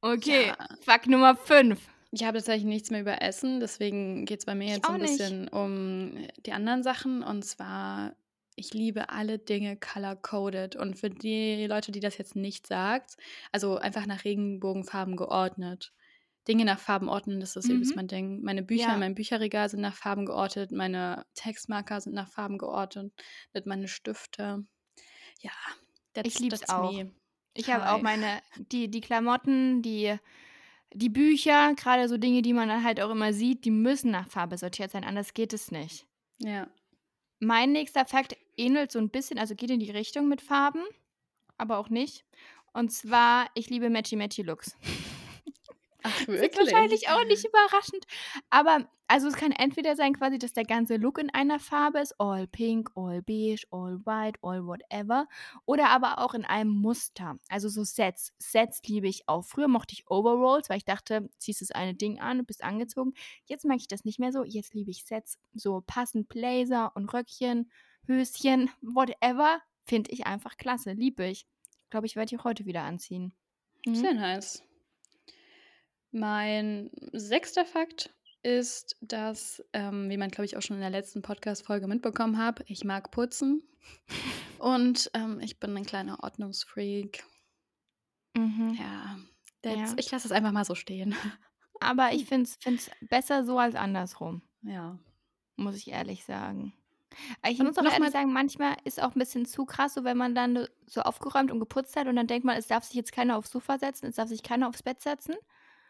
Okay, 0.00 0.46
Ja. 0.46 0.56
Fakt 0.82 1.08
Nummer 1.08 1.36
5. 1.36 1.80
Ich 2.12 2.24
habe 2.24 2.38
tatsächlich 2.38 2.64
nichts 2.66 2.90
mehr 2.90 3.00
über 3.02 3.22
Essen, 3.22 3.60
deswegen 3.60 4.24
geht 4.24 4.40
es 4.40 4.46
bei 4.46 4.54
mir 4.56 4.68
Ich 4.68 4.74
jetzt 4.74 4.86
so 4.86 4.92
ein 4.92 4.98
nicht. 4.98 5.36
bisschen 5.38 5.48
um 5.48 6.26
die 6.44 6.52
anderen 6.52 6.82
Sachen. 6.82 7.22
Und 7.22 7.44
zwar, 7.44 8.16
ich 8.56 8.74
liebe 8.74 9.08
alle 9.10 9.38
Dinge 9.38 9.76
color-coded. 9.76 10.76
Und 10.76 10.98
für 10.98 11.10
die 11.10 11.66
Leute, 11.66 11.92
die 11.92 12.00
das 12.00 12.18
jetzt 12.18 12.36
nicht 12.36 12.66
sagt, 12.66 13.16
also 13.52 13.76
einfach 13.78 14.06
nach 14.06 14.24
Regenbogenfarben 14.24 15.16
geordnet. 15.16 15.92
Dinge 16.48 16.64
nach 16.64 16.80
Farben 16.80 17.08
ordnen, 17.08 17.38
das 17.40 17.54
ist 17.56 17.68
Mhm. 17.68 17.94
mein 17.96 18.08
Ding. 18.08 18.42
Meine 18.42 18.62
Bücher 18.62 18.96
Ja. 18.96 19.00
meinem 19.00 19.14
Bücherregal 19.14 19.68
sind 19.68 19.80
nach 19.82 19.94
Farben 19.94 20.24
geordnet, 20.26 20.72
meine 20.72 21.26
Textmarker 21.34 22.00
sind 22.00 22.14
nach 22.14 22.28
Farben 22.28 22.56
geordnet, 22.58 23.12
meine 23.66 23.88
Stifte. 23.88 24.64
Ja, 25.42 25.52
Ich 26.22 26.38
that's 26.38 26.38
liebe 26.38 26.60
es 26.62 26.68
auch. 26.68 27.00
me. 27.00 27.14
Ich 27.54 27.70
habe 27.70 27.88
auch 27.90 28.00
meine 28.02 28.42
die 28.56 28.90
die 28.90 29.00
Klamotten, 29.00 29.82
die 29.82 30.18
die 30.94 31.08
Bücher, 31.08 31.74
grade 31.74 32.08
so 32.08 32.16
Dinge, 32.16 32.42
die 32.42 32.52
man 32.52 32.68
dann 32.68 32.84
halt 32.84 33.00
auch 33.00 33.10
immer 33.10 33.32
sieht, 33.32 33.64
die 33.64 33.70
müssen 33.70 34.10
nach 34.10 34.28
Farbe 34.28 34.58
sortiert 34.58 34.90
sein, 34.90 35.04
anders 35.04 35.34
geht 35.34 35.52
es 35.52 35.70
nicht. 35.70 36.06
Ja. 36.38 36.68
Mein 37.40 37.72
nächster 37.72 38.04
Fakt 38.06 38.36
ähnelt 38.56 38.92
so 38.92 38.98
'n 38.98 39.10
bisschen 39.10 39.38
also 39.38 39.54
geht 39.54 39.70
in 39.70 39.80
die 39.80 39.90
Richtung 39.90 40.28
mit 40.28 40.40
Farben, 40.42 40.82
aber 41.58 41.78
auch 41.78 41.88
nicht. 41.88 42.24
Und 42.72 42.92
zwar, 42.92 43.48
ich 43.54 43.70
liebe 43.70 43.90
Matchy-Matchy-Looks. 43.90 44.76
Ach, 46.02 46.10
Das 46.26 46.28
ist 46.28 46.28
wirklich? 46.28 46.72
wahrscheinlich 46.72 47.08
auch 47.08 47.24
nicht 47.24 47.44
überraschend, 47.44 48.04
aber 48.50 48.88
also 49.08 49.26
es 49.26 49.34
kann 49.34 49.50
entweder 49.50 49.96
sein 49.96 50.14
quasi, 50.14 50.38
dass 50.38 50.52
der 50.52 50.64
ganze 50.64 50.96
Look 50.96 51.18
in 51.18 51.30
einer 51.30 51.58
Farbe 51.58 51.98
ist, 51.98 52.14
all 52.20 52.46
pink, 52.46 52.90
all 52.94 53.22
beige, 53.22 53.64
all 53.72 53.98
white, 54.06 54.38
all 54.42 54.64
whatever, 54.66 55.26
oder 55.66 55.88
aber 55.88 56.18
auch 56.20 56.32
in 56.32 56.44
einem 56.44 56.70
Muster, 56.70 57.38
also 57.48 57.68
so 57.68 57.82
Sets. 57.82 58.32
Sets 58.38 58.80
liebe 58.86 59.08
ich 59.08 59.28
auch. 59.28 59.42
Früher 59.44 59.66
mochte 59.66 59.94
ich 59.94 60.08
Overalls, 60.08 60.70
weil 60.70 60.76
ich 60.76 60.84
dachte, 60.84 61.28
ziehst 61.38 61.60
das 61.60 61.72
eine 61.72 61.94
Ding 61.94 62.20
an 62.20 62.38
und 62.38 62.46
bist 62.46 62.62
angezogen. 62.62 63.14
Jetzt 63.46 63.64
mag 63.64 63.78
ich 63.78 63.88
das 63.88 64.04
nicht 64.04 64.20
mehr 64.20 64.30
so. 64.32 64.44
Jetzt 64.44 64.74
liebe 64.74 64.92
ich 64.92 65.04
Sets, 65.04 65.38
so 65.54 65.82
passend 65.84 66.28
Blazer 66.28 66.92
und 66.94 67.12
Röckchen, 67.12 67.70
Höschen, 68.06 68.70
whatever, 68.80 69.60
finde 69.86 70.12
ich 70.12 70.26
einfach 70.26 70.56
klasse, 70.56 70.92
liebe 70.92 71.26
ich. 71.26 71.46
glaube 71.90 72.06
ich, 72.06 72.14
werde 72.14 72.32
ich 72.32 72.40
auch 72.40 72.44
heute 72.44 72.64
wieder 72.64 72.82
anziehen. 72.82 73.34
Mhm. 73.84 73.94
Sehr 73.96 74.14
nice. 74.14 74.62
Mein 76.12 76.90
sechster 77.12 77.64
Fakt 77.64 78.10
ist, 78.42 78.96
dass, 79.00 79.62
ähm, 79.72 80.08
wie 80.10 80.16
man, 80.16 80.30
glaube 80.30 80.46
ich, 80.46 80.56
auch 80.56 80.62
schon 80.62 80.76
in 80.76 80.80
der 80.82 80.90
letzten 80.90 81.22
Podcast-Folge 81.22 81.86
mitbekommen 81.86 82.38
hat, 82.38 82.62
ich 82.66 82.84
mag 82.84 83.10
putzen. 83.10 83.62
Und 84.58 85.10
ähm, 85.14 85.40
ich 85.40 85.58
bin 85.60 85.76
ein 85.76 85.84
kleiner 85.86 86.22
Ordnungsfreak. 86.22 87.24
Mhm. 88.36 88.76
Ja, 88.78 89.18
Ja. 89.64 89.94
ich 89.96 90.10
lasse 90.10 90.26
es 90.26 90.32
einfach 90.32 90.52
mal 90.52 90.64
so 90.64 90.74
stehen. 90.74 91.14
Aber 91.80 92.12
ich 92.12 92.26
finde 92.26 92.48
es 92.66 92.90
besser 93.08 93.44
so 93.44 93.58
als 93.58 93.74
andersrum, 93.74 94.42
Ja. 94.62 94.98
muss 95.56 95.76
ich 95.76 95.88
ehrlich 95.90 96.24
sagen. 96.24 96.72
Ich 97.46 97.58
Und 97.58 97.66
muss 97.66 97.78
auch 97.78 97.82
noch 97.82 97.90
ehrlich 97.92 98.06
mal- 98.06 98.12
sagen, 98.12 98.32
manchmal 98.32 98.76
ist 98.84 99.02
auch 99.02 99.14
ein 99.14 99.18
bisschen 99.18 99.44
zu 99.46 99.64
krass, 99.64 99.94
so 99.94 100.04
wenn 100.04 100.16
man 100.16 100.34
dann 100.34 100.66
so 100.86 101.02
aufgeräumt 101.02 101.50
und 101.50 101.58
geputzt 101.58 101.96
hat 101.96 102.06
und 102.06 102.16
dann 102.16 102.26
denkt 102.26 102.44
man, 102.44 102.56
es 102.56 102.68
darf 102.68 102.84
sich 102.84 102.94
jetzt 102.94 103.12
keiner 103.12 103.36
aufs 103.36 103.50
Sofa 103.50 103.78
setzen, 103.78 104.06
es 104.06 104.16
darf 104.16 104.28
sich 104.28 104.42
keiner 104.42 104.68
aufs 104.68 104.82
Bett 104.82 105.00
setzen, 105.00 105.34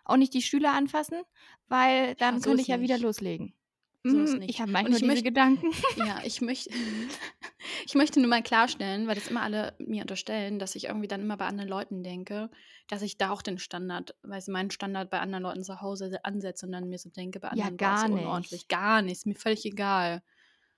auch 0.05 0.17
nicht 0.17 0.35
die 0.35 0.43
Stühle 0.43 0.71
anfassen, 0.71 1.23
weil 1.69 2.15
dann 2.17 2.41
so 2.41 2.51
könnte 2.51 2.63
ich 2.63 2.69
ja 2.69 2.81
wieder 2.81 2.95
nicht. 2.95 3.03
loslegen. 3.05 3.55
So 4.03 4.17
Mm. 4.17 4.41
Ich 4.47 4.63
habe 4.63 4.73
manchmal 4.73 4.95
ich 4.95 5.01
diese 5.03 5.13
möcht- 5.13 5.25
Gedanken. 5.25 5.73
Ja, 5.97 6.21
ich 6.25 6.41
möchte, 6.41 6.71
ich 7.87 7.95
möchte 7.95 8.19
nur 8.19 8.31
mal 8.31 8.43
klarstellen, 8.43 9.07
weil 9.07 9.15
das 9.15 9.29
immer 9.29 9.43
alle 9.43 9.75
mir 9.79 10.01
unterstellen, 10.03 10.59
dass 10.59 10.75
ich 10.75 10.85
irgendwie 10.85 11.07
dann 11.07 11.21
immer 11.21 11.37
bei 11.37 11.47
anderen 11.47 11.69
Leuten 11.69 12.03
denke, 12.03 12.51
dass 12.89 13.03
ich 13.03 13.19
da 13.19 13.29
auch 13.31 13.43
den 13.43 13.59
Standard, 13.59 14.15
weil 14.23 14.43
meinen 14.49 14.71
Standard 14.71 15.11
bei 15.11 15.21
anderen 15.21 15.43
Leuten 15.43 15.63
zu 15.65 15.83
Hause 15.83 16.19
ansetze 16.25 16.65
und 16.65 16.73
dann 16.73 16.89
mir 16.89 16.99
so 16.99 17.11
denke, 17.11 17.41
bei 17.41 17.49
Ja, 17.49 17.65
anderen 17.67 17.77
gar 17.77 17.91
boah, 17.91 17.97
ist 17.97 18.09
so 18.09 18.15
nicht. 18.15 18.25
unordentlich. 18.25 18.69
Gar 18.69 19.03
nicht, 19.03 19.13
ist 19.13 19.27
mir 19.27 19.35
völlig 19.35 19.67
egal. 19.67 20.23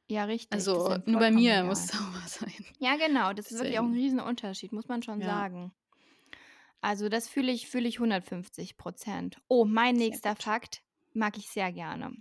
Ja, 0.08 0.24
richtig. 0.24 0.52
Also 0.52 0.90
ja 0.90 0.98
nur 1.06 1.20
bei 1.20 1.30
mir 1.30 1.52
egal. 1.52 1.64
muss 1.66 1.86
sauber 1.86 2.22
sein. 2.26 2.52
Ja, 2.80 2.96
genau. 2.96 3.32
Das 3.34 3.52
ist 3.52 3.58
wirklich 3.60 3.78
auch 3.78 3.84
ein 3.84 3.90
Deswegen. 3.92 4.04
Riesenunterschied, 4.18 4.72
muss 4.72 4.88
man 4.88 5.00
schon 5.04 5.20
Ja. 5.20 5.28
sagen. 5.28 5.72
Also 6.82 7.08
das 7.08 7.28
fühle 7.28 7.52
ich, 7.52 7.68
fühle 7.68 7.88
ich 7.88 7.96
150 7.96 8.76
Prozent. 8.76 9.40
Oh, 9.48 9.64
mein 9.64 9.94
nächster. 9.94 10.36
Fakt 10.36 10.82
mag 11.14 11.38
ich 11.38 11.48
sehr 11.48 11.72
gerne. 11.72 12.12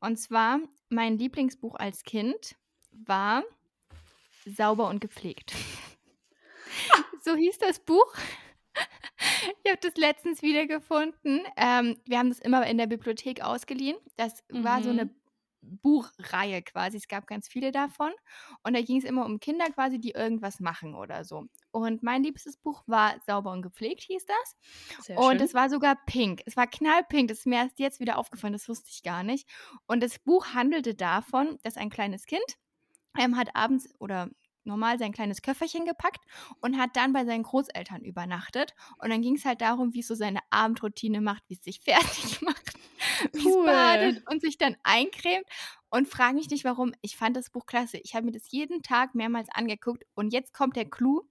Und 0.00 0.18
zwar, 0.18 0.60
mein 0.88 1.18
Lieblingsbuch 1.18 1.74
als 1.74 2.04
Kind 2.04 2.56
war 2.92 3.44
Sauber 4.46 4.88
und 4.88 5.00
gepflegt. 5.00 5.54
so 7.24 7.34
hieß 7.36 7.58
das 7.58 7.80
Buch. 7.80 8.14
Ich 9.64 9.70
habe 9.70 9.80
das 9.80 9.96
letztens 9.96 10.42
wiedergefunden. 10.42 11.42
Ähm, 11.56 12.00
wir 12.06 12.18
haben 12.18 12.28
das 12.30 12.38
immer 12.38 12.66
in 12.66 12.78
der 12.78 12.86
Bibliothek 12.86 13.42
ausgeliehen. 13.42 13.96
Das 14.16 14.44
war 14.48 14.82
so 14.82 14.90
eine 14.90 15.06
Mhm. 15.06 15.14
Buchreihe 15.62 16.62
quasi. 16.62 16.96
Es 16.96 17.08
gab 17.08 17.26
ganz 17.26 17.48
viele 17.48 17.70
davon. 17.72 18.12
Und 18.62 18.74
da 18.74 18.82
ging 18.82 18.98
es 18.98 19.04
immer 19.04 19.26
um 19.26 19.40
Kinder 19.40 19.66
quasi, 19.70 19.98
die 20.00 20.12
irgendwas 20.12 20.60
machen 20.60 20.94
oder 20.94 21.24
so. 21.24 21.46
Und 21.72 22.02
mein 22.02 22.22
liebstes 22.22 22.56
Buch 22.56 22.82
war 22.86 23.20
Sauber 23.26 23.52
und 23.52 23.62
gepflegt, 23.62 24.02
hieß 24.02 24.26
das. 24.26 25.04
Sehr 25.04 25.18
Und 25.18 25.38
schön. 25.38 25.46
es 25.46 25.54
war 25.54 25.70
sogar 25.70 25.96
pink. 26.06 26.42
Es 26.46 26.56
war 26.56 26.66
knallpink. 26.66 27.28
Das 27.28 27.38
ist 27.38 27.46
mir 27.46 27.56
erst 27.56 27.78
jetzt 27.78 28.00
wieder 28.00 28.18
aufgefallen. 28.18 28.52
Das 28.52 28.68
wusste 28.68 28.90
ich 28.90 29.02
gar 29.02 29.22
nicht. 29.22 29.48
Und 29.86 30.02
das 30.02 30.18
Buch 30.18 30.54
handelte 30.54 30.94
davon, 30.94 31.58
dass 31.62 31.76
ein 31.76 31.90
kleines 31.90 32.26
Kind 32.26 32.42
ähm, 33.18 33.36
hat 33.36 33.54
abends 33.54 33.88
oder 33.98 34.30
normal 34.64 34.98
sein 34.98 35.12
kleines 35.12 35.42
Köfferchen 35.42 35.84
gepackt 35.86 36.24
und 36.60 36.78
hat 36.78 36.96
dann 36.96 37.12
bei 37.12 37.24
seinen 37.24 37.42
Großeltern 37.42 38.02
übernachtet. 38.02 38.74
Und 38.98 39.10
dann 39.10 39.22
ging 39.22 39.36
es 39.36 39.44
halt 39.44 39.60
darum, 39.60 39.94
wie 39.94 40.00
es 40.00 40.08
so 40.08 40.14
seine 40.14 40.40
Abendroutine 40.50 41.20
macht, 41.20 41.42
wie 41.48 41.54
es 41.54 41.64
sich 41.64 41.80
fertig 41.84 42.42
macht, 42.42 42.74
Cool. 43.44 43.64
badet 43.66 44.22
und 44.30 44.40
sich 44.40 44.58
dann 44.58 44.76
eincremt. 44.82 45.46
Und 45.92 46.06
frage 46.08 46.34
mich 46.36 46.48
nicht 46.50 46.64
warum. 46.64 46.92
Ich 47.00 47.16
fand 47.16 47.36
das 47.36 47.50
Buch 47.50 47.66
klasse. 47.66 47.98
Ich 47.98 48.14
habe 48.14 48.24
mir 48.26 48.30
das 48.32 48.50
jeden 48.52 48.80
Tag 48.82 49.16
mehrmals 49.16 49.48
angeguckt. 49.52 50.04
Und 50.14 50.32
jetzt 50.32 50.54
kommt 50.54 50.76
der 50.76 50.88
Clou. 50.88 51.22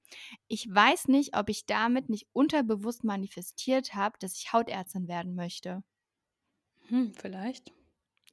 Ich 0.50 0.68
weiß 0.70 1.08
nicht, 1.08 1.38
ob 1.38 1.48
ich 1.50 1.66
damit 1.66 2.10
nicht 2.10 2.28
unterbewusst 2.34 3.06
manifestiert 3.06 3.96
habe, 3.96 4.18
dass 4.20 4.36
ich 4.36 4.52
Hautärztin 4.52 5.08
werden 5.08 5.34
möchte. 5.36 5.82
Hm, 6.90 7.14
vielleicht. 7.14 7.72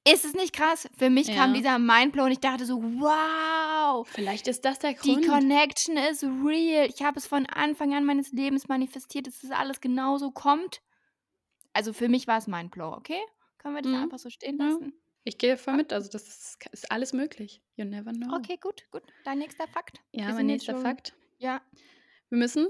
Ist 0.09 0.25
es 0.25 0.35
nicht 0.35 0.53
krass? 0.53 0.89
Für 0.99 1.11
mich 1.11 1.29
kam 1.29 1.51
Ja. 1.51 1.57
dieser 1.59 1.79
Mindblow 1.79 2.25
und 2.25 2.33
ich 2.33 2.41
dachte 2.41 2.65
so, 2.67 2.83
wow, 2.83 4.07
Vielleicht 4.09 4.47
ist 4.49 4.65
das 4.65 4.79
der 4.79 4.95
die 4.95 5.15
Grund. 5.15 5.27
Connection 5.29 5.97
ist 5.97 6.23
real. 6.25 6.87
Ich 6.93 7.03
habe 7.03 7.19
es 7.19 7.27
von 7.27 7.47
Anfang 7.47 7.95
an 7.95 8.05
meines 8.05 8.33
Lebens 8.33 8.69
manifestiert, 8.69 9.27
dass 9.27 9.41
das 9.41 9.51
alles 9.51 9.81
genauso 9.81 10.31
kommt. 10.31 10.81
Also 11.73 11.93
für 11.93 12.09
mich 12.09 12.27
war 12.27 12.39
es 12.39 12.47
Mindblow, 12.47 12.93
okay? 12.95 13.21
Können 13.67 13.77
wir 13.77 13.83
das 13.83 13.93
Mhm. 13.93 14.03
einfach 14.03 14.19
so 14.21 14.31
stehen 14.31 14.59
Ja. 14.59 14.69
lassen? 14.69 14.93
Ich 15.25 15.39
gehe 15.39 15.57
voll 15.57 15.75
mit. 15.75 15.93
Also 15.93 16.09
das 16.09 16.23
ist, 16.29 16.59
ist 16.71 16.93
alles 16.93 17.13
möglich. 17.13 17.61
You 17.75 17.85
never 17.85 18.13
know. 18.13 18.33
Okay, 18.37 18.59
gut, 18.61 18.85
gut. 18.93 19.03
Dein 19.25 19.39
nächster 19.39 19.67
Fakt. 19.67 20.01
Ja, 20.13 20.33
mein 20.33 20.47
nächster 20.47 20.73
schon- 20.75 20.83
Fakt. 20.83 21.15
Ja, 21.39 21.61
Wir 22.29 22.39
müssen. 22.39 22.69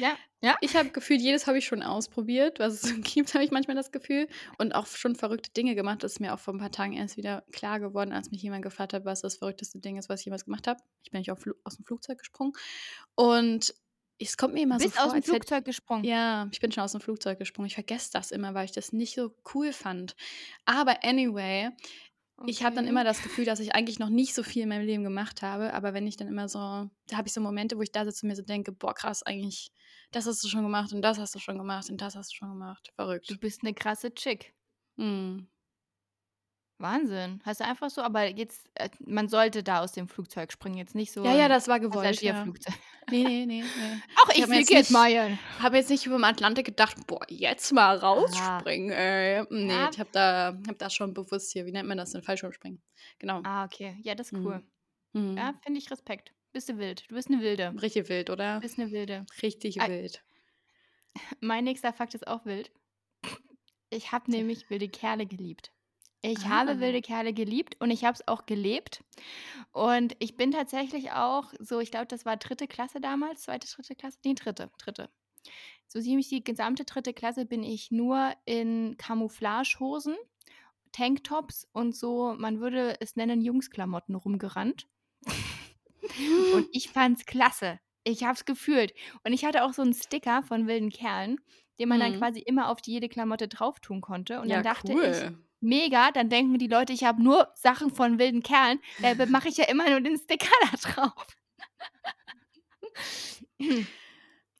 ja, 0.00 0.16
ja. 0.40 0.56
Ich 0.62 0.76
habe 0.76 0.88
gefühlt, 0.90 1.20
jedes 1.20 1.46
habe 1.46 1.58
ich 1.58 1.66
schon 1.66 1.82
ausprobiert, 1.82 2.58
was 2.58 2.72
es 2.74 2.80
so 2.96 3.00
gibt, 3.02 3.34
habe 3.34 3.44
ich 3.44 3.50
manchmal 3.50 3.76
das 3.76 3.92
Gefühl. 3.92 4.28
Und 4.56 4.74
auch 4.74 4.86
schon 4.86 5.14
verrückte 5.14 5.50
Dinge 5.52 5.74
gemacht. 5.74 6.02
Das 6.02 6.12
ist 6.12 6.20
mir 6.20 6.32
auch 6.32 6.38
vor 6.38 6.54
ein 6.54 6.58
paar 6.58 6.72
Tagen 6.72 6.94
erst 6.94 7.18
wieder 7.18 7.44
klar 7.52 7.78
geworden, 7.80 8.12
als 8.12 8.30
mich 8.30 8.40
jemand 8.42 8.62
gefragt 8.62 8.94
hat, 8.94 9.04
was 9.04 9.20
das 9.20 9.36
verrückteste 9.36 9.78
Ding 9.78 9.98
ist, 9.98 10.08
was 10.08 10.20
ich 10.20 10.24
jemals 10.26 10.46
gemacht 10.46 10.66
habe. 10.66 10.80
Ich 11.02 11.10
bin 11.10 11.18
nicht 11.20 11.30
auf 11.30 11.44
aus 11.64 11.76
dem 11.76 11.84
Flugzeug 11.84 12.18
gesprungen. 12.18 12.52
Und 13.14 13.74
es 14.20 14.36
kommt 14.36 14.54
mir 14.54 14.62
immer 14.62 14.78
Du 14.78 14.84
bist 14.84 14.94
so 14.94 15.00
vor, 15.00 15.10
aus 15.10 15.12
dem 15.12 15.22
als 15.22 15.32
hätte, 15.32 15.48
Flugzeug 15.48 15.64
gesprungen. 15.64 16.08
ja, 16.08 16.48
ich 16.52 16.60
bin 16.60 16.72
schon 16.72 16.84
aus 16.84 16.92
dem 16.92 17.00
Flugzeug 17.00 17.38
gesprungen. 17.38 17.68
Ich 17.68 17.74
vergesse 17.74 18.10
das 18.12 18.30
immer, 18.32 18.54
weil 18.54 18.66
ich 18.66 18.72
das 18.72 18.92
nicht 18.92 19.14
so 19.16 19.34
cool 19.54 19.72
fand. 19.72 20.16
Aber 20.66 21.04
anyway, 21.04 21.70
ich 22.46 22.62
habe 22.64 22.76
dann 22.76 22.86
Okay. 22.86 22.88
immer 22.88 23.04
das 23.04 23.22
Gefühl, 23.22 23.44
dass 23.46 23.60
ich 23.60 23.74
eigentlich 23.74 23.98
noch 24.00 24.10
nicht 24.10 24.34
so 24.34 24.42
viel 24.44 24.62
in 24.64 24.70
meinem 24.70 24.86
Leben 24.86 25.04
gemacht 25.04 25.42
habe, 25.42 25.74
aber 25.74 25.94
wenn 25.94 26.06
ich 26.06 26.16
dann 26.16 26.28
immer 26.28 26.48
so, 26.48 26.58
da 27.08 27.16
habe 27.18 27.28
ich 27.28 27.34
so 27.34 27.40
Momente, 27.42 27.76
wo 27.78 27.82
ich 27.82 27.92
da 27.92 28.04
sitze 28.04 28.24
und 28.26 28.30
mir 28.30 28.36
so 28.36 28.42
denke, 28.42 28.72
boah, 28.72 28.94
krass, 28.94 29.22
eigentlich, 29.24 29.72
das 30.12 30.26
hast 30.26 30.42
du 30.44 30.48
schon 30.48 30.62
gemacht 30.64 30.92
und 30.92 31.02
das 31.02 31.18
hast 31.18 31.34
du 31.34 31.40
schon 31.40 31.58
gemacht 31.58 31.90
und 31.90 32.00
das 32.00 32.16
hast 32.16 32.32
du 32.32 32.36
schon 32.36 32.50
gemacht. 32.50 32.92
Verrückt. 32.96 33.28
Du 33.28 33.36
bist 33.38 33.62
eine 33.62 33.74
krasse 33.74 34.12
Chick. 34.12 34.54
Hm. 34.98 35.48
Wahnsinn. 36.78 37.40
Hast 37.44 37.60
du 37.60 37.64
einfach 37.64 37.90
so, 37.90 38.02
aber 38.02 38.24
jetzt, 38.28 38.68
äh, 38.74 38.88
man 39.00 39.28
sollte 39.28 39.62
da 39.62 39.80
aus 39.80 39.92
dem 39.92 40.06
Flugzeug 40.08 40.52
springen, 40.52 40.76
jetzt 40.76 40.94
nicht 40.94 41.12
so 41.12 41.24
Ja, 41.24 41.34
ja, 41.34 41.48
das 41.48 41.66
war 41.68 41.80
gewollt, 41.80 42.22
ja. 42.22 42.46
Nee, 43.10 43.24
nee, 43.24 43.46
nee, 43.46 43.62
nee. 43.62 43.62
Ach, 44.22 44.28
Ich 44.32 44.38
ich 44.40 44.44
fliege 44.44 44.74
jetzt 44.74 44.90
mal. 44.90 45.38
habe 45.60 45.76
jetzt 45.78 45.88
nicht 45.90 46.04
über 46.06 46.16
dem 46.16 46.24
Atlantik 46.24 46.66
gedacht, 46.66 46.96
boah, 47.06 47.24
jetzt 47.28 47.72
mal 47.72 47.96
rausspringen, 47.96 48.90
ey. 48.90 49.44
Nee, 49.50 49.72
Ja. 49.72 49.88
ich 49.90 49.98
habe 49.98 50.10
da, 50.12 50.58
hab 50.68 50.78
da 50.78 50.90
schon 50.90 51.14
bewusst 51.14 51.52
hier, 51.52 51.64
wie 51.66 51.72
nennt 51.72 51.88
man 51.88 51.96
das 51.98 52.12
denn, 52.12 52.22
Fallschirmspringen. 52.22 52.82
Genau. 53.18 53.40
Ah, 53.44 53.64
okay. 53.64 53.96
Ja, 54.02 54.14
das 54.14 54.30
ist 54.30 54.38
cool. 54.44 54.62
Mhm. 55.14 55.36
Ja, 55.38 55.54
finde 55.64 55.78
ich 55.80 55.90
Respekt. 55.90 56.32
Bist 56.52 56.68
du 56.68 56.76
wild. 56.78 57.10
Du 57.10 57.14
bist 57.14 57.28
eine 57.30 57.40
Wilde. 57.40 57.74
Richtig 57.80 58.08
wild, 58.08 58.30
oder? 58.30 58.56
Du 58.56 58.60
bist 58.60 58.78
eine 58.78 58.90
Wilde. 58.90 59.24
Richtig 59.42 59.80
Ah, 59.80 59.88
wild. 59.88 60.22
Mein 61.40 61.64
nächster 61.64 61.92
Fakt 61.92 62.14
ist 62.14 62.26
auch 62.26 62.44
wild. 62.44 62.70
Ich 63.90 64.12
habe 64.12 64.30
nämlich 64.30 64.68
wilde 64.68 64.88
Kerle 64.88 65.24
geliebt. 65.26 65.72
Ich 66.22 66.46
Ah. 66.46 66.48
habe 66.48 66.80
wilde 66.80 67.00
Kerle 67.00 67.32
geliebt 67.32 67.76
und 67.80 67.90
ich 67.90 68.04
habe 68.04 68.14
es 68.14 68.26
auch 68.28 68.46
gelebt. 68.46 69.04
Und 69.72 70.16
ich 70.20 70.36
bin 70.36 70.50
tatsächlich 70.52 71.12
auch 71.12 71.52
so, 71.60 71.80
ich 71.80 71.90
glaube, 71.92 72.06
das 72.06 72.24
war 72.26 72.36
dritte 72.36 72.66
Klasse 72.68 73.00
damals, 73.00 73.42
zweite, 73.42 73.68
dritte 73.68 73.94
Klasse, 73.96 74.18
nee, 74.24 74.34
dritte, 74.34 74.70
dritte. 74.78 75.10
So 75.88 76.00
ziemlich 76.00 76.28
die 76.28 76.44
gesamte 76.44 76.84
dritte 76.84 77.14
Klasse 77.14 77.46
bin 77.46 77.62
ich 77.64 77.90
nur 77.92 78.32
in 78.46 78.96
Camouflagehosen, 78.98 80.16
Tanktops 80.92 81.68
und 81.72 81.96
so, 81.96 82.34
man 82.38 82.60
würde 82.60 83.00
es 83.00 83.16
nennen, 83.16 83.40
Jungsklamotten 83.42 84.14
rumgerannt. 84.16 84.88
Und 86.50 86.68
ich 86.72 86.90
fand's 86.90 87.26
klasse. 87.26 87.80
Ich 88.04 88.24
hab's 88.24 88.44
gefühlt. 88.44 88.92
Und 89.24 89.32
ich 89.32 89.44
hatte 89.44 89.64
auch 89.64 89.72
so 89.72 89.82
einen 89.82 89.94
Sticker 89.94 90.42
von 90.42 90.66
wilden 90.66 90.90
Kerlen, 90.90 91.38
den 91.78 91.88
man 91.88 92.00
dann 92.00 92.12
Mhm. 92.12 92.18
quasi 92.18 92.40
immer 92.40 92.68
auf 92.68 92.80
die 92.80 92.92
jede 92.92 93.08
Klamotte 93.08 93.48
drauf 93.48 93.80
tun 93.80 94.00
konnte. 94.00 94.40
Und 94.40 94.48
Ja, 94.48 94.50
dann 94.50 94.62
dachte 94.62 94.94
ich, 94.94 95.26
cool. 95.26 95.38
Mega, 95.60 96.10
dann 96.12 96.28
denken 96.28 96.58
die 96.58 96.66
Leute, 96.68 96.92
ich 96.92 97.04
habe 97.04 97.22
nur 97.22 97.48
Sachen 97.54 97.90
von 97.94 98.18
wilden 98.18 98.42
Kerlen. 98.42 98.80
Dabei 99.02 99.26
mache 99.26 99.48
ich 99.48 99.56
ja 99.56 99.64
immer 99.64 99.88
nur 99.90 100.00
den 100.00 100.16
Sticker 100.18 100.48
da 100.72 100.76
drauf. 100.76 101.26
ja. 103.58 103.76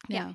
Ja. 0.08 0.34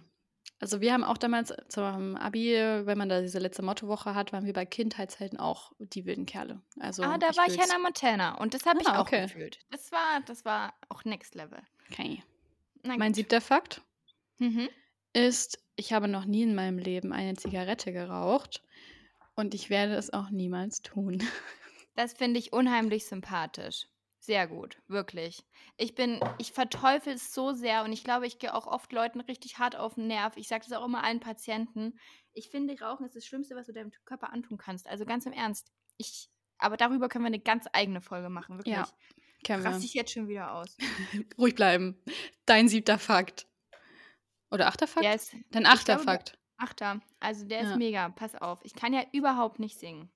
Also 0.59 0.79
wir 0.79 0.93
haben 0.93 1.03
auch 1.03 1.17
damals 1.17 1.53
zum 1.67 2.15
Abi, 2.15 2.53
wenn 2.53 2.97
man 2.97 3.09
da 3.09 3.19
diese 3.19 3.39
letzte 3.39 3.63
Mottowoche 3.63 4.15
hat, 4.15 4.31
waren 4.31 4.45
wir 4.45 4.53
bei 4.53 4.65
Kindheitshelden 4.65 5.37
auch 5.37 5.73
die 5.79 6.05
wilden 6.05 6.25
Kerle. 6.25 6.61
Also 6.79 7.03
Ah, 7.03 7.17
da 7.17 7.31
ich 7.31 7.37
war 7.37 7.47
ich. 7.47 7.59
Hannah 7.59 7.79
Montana 7.79 8.35
und 8.37 8.53
das 8.53 8.65
habe 8.65 8.79
ich 8.81 8.87
Ah, 8.87 8.97
auch 8.99 9.01
okay. 9.01 9.23
gefühlt. 9.23 9.59
Das 9.71 9.91
war, 9.91 10.21
das 10.25 10.45
war 10.45 10.73
auch 10.87 11.03
Next 11.03 11.35
Level. 11.35 11.59
Okay. 11.91 12.23
Mein 12.85 13.13
siebter 13.13 13.41
Fakt 13.41 13.81
Mhm. 14.37 14.69
ist, 15.11 15.61
ich 15.75 15.91
habe 15.91 16.07
noch 16.07 16.23
nie 16.25 16.43
in 16.43 16.55
meinem 16.55 16.77
Leben 16.77 17.11
eine 17.11 17.33
Zigarette 17.35 17.91
geraucht 17.91 18.62
und 19.35 19.53
ich 19.53 19.69
werde 19.69 19.95
es 19.95 20.13
auch 20.13 20.29
niemals 20.29 20.81
tun. 20.81 21.23
Das 21.95 22.13
finde 22.13 22.39
ich 22.39 22.53
unheimlich 22.53 23.05
sympathisch. 23.05 23.85
Sehr 24.17 24.47
gut, 24.47 24.81
wirklich. 24.87 25.43
Ich 25.77 25.95
bin, 25.95 26.19
ich 26.39 26.53
verteufel 26.53 27.13
es 27.13 27.33
so 27.33 27.51
sehr 27.51 27.83
und 27.83 27.91
ich 27.91 28.03
glaube, 28.03 28.25
ich 28.25 28.39
gehe 28.39 28.55
auch 28.55 28.67
oft 28.67 28.91
Leuten 28.93 29.19
richtig 29.21 29.59
hart 29.59 29.75
auf 29.75 29.95
den 29.95 30.07
Nerv. 30.07 30.37
Ich 30.37 30.47
sage 30.47 30.65
das 30.67 30.75
auch 30.75 30.85
immer 30.85 31.03
allen 31.03 31.19
Patienten. 31.19 31.99
Ich 32.31 32.49
finde, 32.49 32.79
Rauchen 32.79 33.05
ist 33.05 33.15
das 33.15 33.25
Schlimmste, 33.25 33.55
was 33.55 33.67
du 33.67 33.73
deinem 33.73 33.91
Körper 34.05 34.31
antun 34.31 34.57
kannst. 34.57 34.87
Also 34.87 35.05
ganz 35.05 35.25
im 35.25 35.33
Ernst. 35.33 35.71
Ich, 35.97 36.29
aber 36.57 36.77
darüber 36.77 37.09
können 37.09 37.25
wir 37.25 37.27
eine 37.27 37.39
ganz 37.39 37.65
eigene 37.73 38.01
Folge 38.01 38.29
machen, 38.29 38.57
wirklich. 38.57 38.75
Ja, 38.75 38.87
Können 39.45 39.61
Raste 39.63 39.81
wir. 39.81 39.85
ich 39.85 39.93
jetzt 39.93 40.13
schon 40.13 40.29
wieder 40.29 40.53
aus. 40.53 40.77
Ruhig 41.37 41.55
bleiben. 41.55 42.01
Dein 42.45 42.69
siebter 42.69 42.97
Fakt. 42.97 43.45
Oder 44.49 44.67
achter 44.67 44.87
Fakt? 44.87 45.05
ist 45.05 45.35
Dein 45.51 45.65
achter 45.65 45.95
glaube, 45.95 46.03
Fakt. 46.05 46.39
8. 46.63 46.81
Also, 47.19 47.45
der 47.45 47.61
ist 47.61 47.75
Ja. 47.75 47.77
mega. 47.77 48.09
Pass 48.09 48.35
auf. 48.35 48.59
Ich 48.63 48.75
kann 48.75 48.93
ja 48.93 49.03
überhaupt 49.11 49.59
nicht 49.59 49.79
singen. 49.79 50.09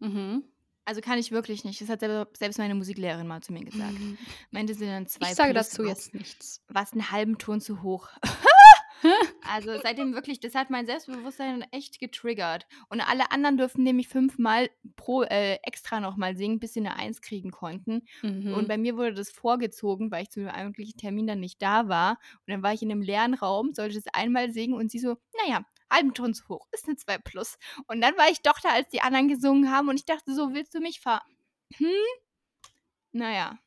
Mhm. 0.00 0.48
Also, 0.86 1.00
kann 1.02 1.18
ich 1.18 1.32
wirklich 1.32 1.64
nicht. 1.64 1.80
Das 1.82 1.88
hat 1.90 2.00
selbst 2.36 2.58
meine 2.58 2.74
Musiklehrerin 2.74 3.26
mal 3.26 3.42
zu 3.42 3.52
mir 3.52 3.64
gesagt. 3.64 4.08
Meinte, 4.50 4.74
sie 4.74 4.86
dann 4.86 5.06
2 5.06 5.34
Ich 5.34 5.34
sage 5.34 5.52
plus, 5.52 5.52
dazu 5.52 5.82
was 5.82 5.84
jetzt 5.84 6.14
nichts. 6.14 6.60
warst 6.68 6.94
'n 6.94 7.10
halben 7.10 7.38
Ton 7.38 7.60
zu 7.60 7.82
hoch. 7.82 8.08
Also, 9.42 9.78
seitdem 9.78 10.14
wirklich 10.14 10.40
das 10.40 10.54
hat 10.54 10.68
mein 10.70 10.86
Selbstbewusstsein 10.86 11.62
echt 11.70 12.00
getriggert. 12.00 12.66
Und 12.88 13.00
alle 13.00 13.30
anderen 13.30 13.56
durften 13.56 13.82
nämlich 13.84 14.08
5 14.08 14.36
Mal 14.38 14.68
pro 14.96 15.22
äh, 15.22 15.58
extra 15.62 16.00
noch 16.00 16.16
mal 16.16 16.36
singen, 16.36 16.58
bis 16.60 16.72
sie 16.74 16.80
'ne 16.80 16.96
1 16.96 17.20
kriegen 17.20 17.50
konnten. 17.52 18.02
Und 18.48 18.66
Mhm. 18.66 18.68
bei 18.68 18.78
mir 18.78 18.96
wurde 18.96 19.14
das 19.14 19.30
vorgezogen, 19.30 20.10
weil 20.10 20.22
ich 20.24 20.30
zu 20.30 20.40
dem 20.40 20.48
eigentlichen 20.48 20.98
Termin 20.98 21.26
dann 21.26 21.40
nicht 21.40 21.62
da 21.62 21.88
war. 21.88 22.12
Und 22.46 22.48
dann 22.52 22.62
war 22.62 22.72
ich 22.72 22.82
in 22.82 22.88
'nem 22.88 23.02
leeren 23.02 23.34
Raum, 23.34 23.72
sollte 23.74 23.94
das 23.94 24.06
einmal 24.12 24.50
singen 24.52 24.74
und 24.74 24.90
sie 24.90 24.98
so: 24.98 25.16
„Na 25.44 25.50
ja, 25.52 25.64
halben 25.92 26.14
Ton 26.14 26.34
zu 26.34 26.48
hoch, 26.48 26.66
ist 26.72 26.88
'ne 26.88 26.96
2 26.96 27.18
plus.“ 27.18 27.58
Und 27.88 28.00
dann 28.00 28.16
war 28.18 28.28
ich 28.30 28.42
doch 28.42 28.60
da, 28.60 28.70
als 28.70 28.88
die 28.90 29.02
anderen 29.02 29.28
gesungen 29.28 29.70
haben 29.72 29.88
und 29.88 29.96
ich 29.96 30.06
dachte 30.06 30.34
so: 30.34 30.54
„Willst 30.54 30.74
du 30.74 30.80
mich 30.80 31.00
ver 31.00 31.22
hm?“ 31.78 31.86
Na 33.14 33.32
ja. 33.32 33.58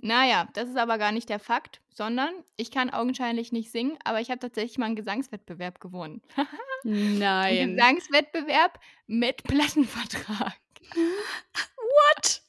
Na 0.00 0.26
ja, 0.26 0.48
das 0.54 0.68
ist 0.68 0.76
aber 0.76 0.98
gar 0.98 1.12
nicht 1.12 1.28
der 1.28 1.38
Fakt, 1.38 1.80
sondern 1.88 2.32
ich 2.56 2.70
kann 2.70 2.90
augenscheinlich 2.90 3.52
nicht 3.52 3.70
singen, 3.70 3.96
aber 4.04 4.20
ich 4.20 4.30
habe 4.30 4.40
tatsächlich 4.40 4.78
mal 4.78 4.86
'n 4.90 4.96
Gesangswettbewerb 4.96 5.80
gewonnen. 5.80 6.20
Nein. 6.84 7.86
Gesangswettbewerb 7.86 8.80
mit 9.06 9.44
Plattenvertrag. 9.44 10.54
What? 11.78 12.42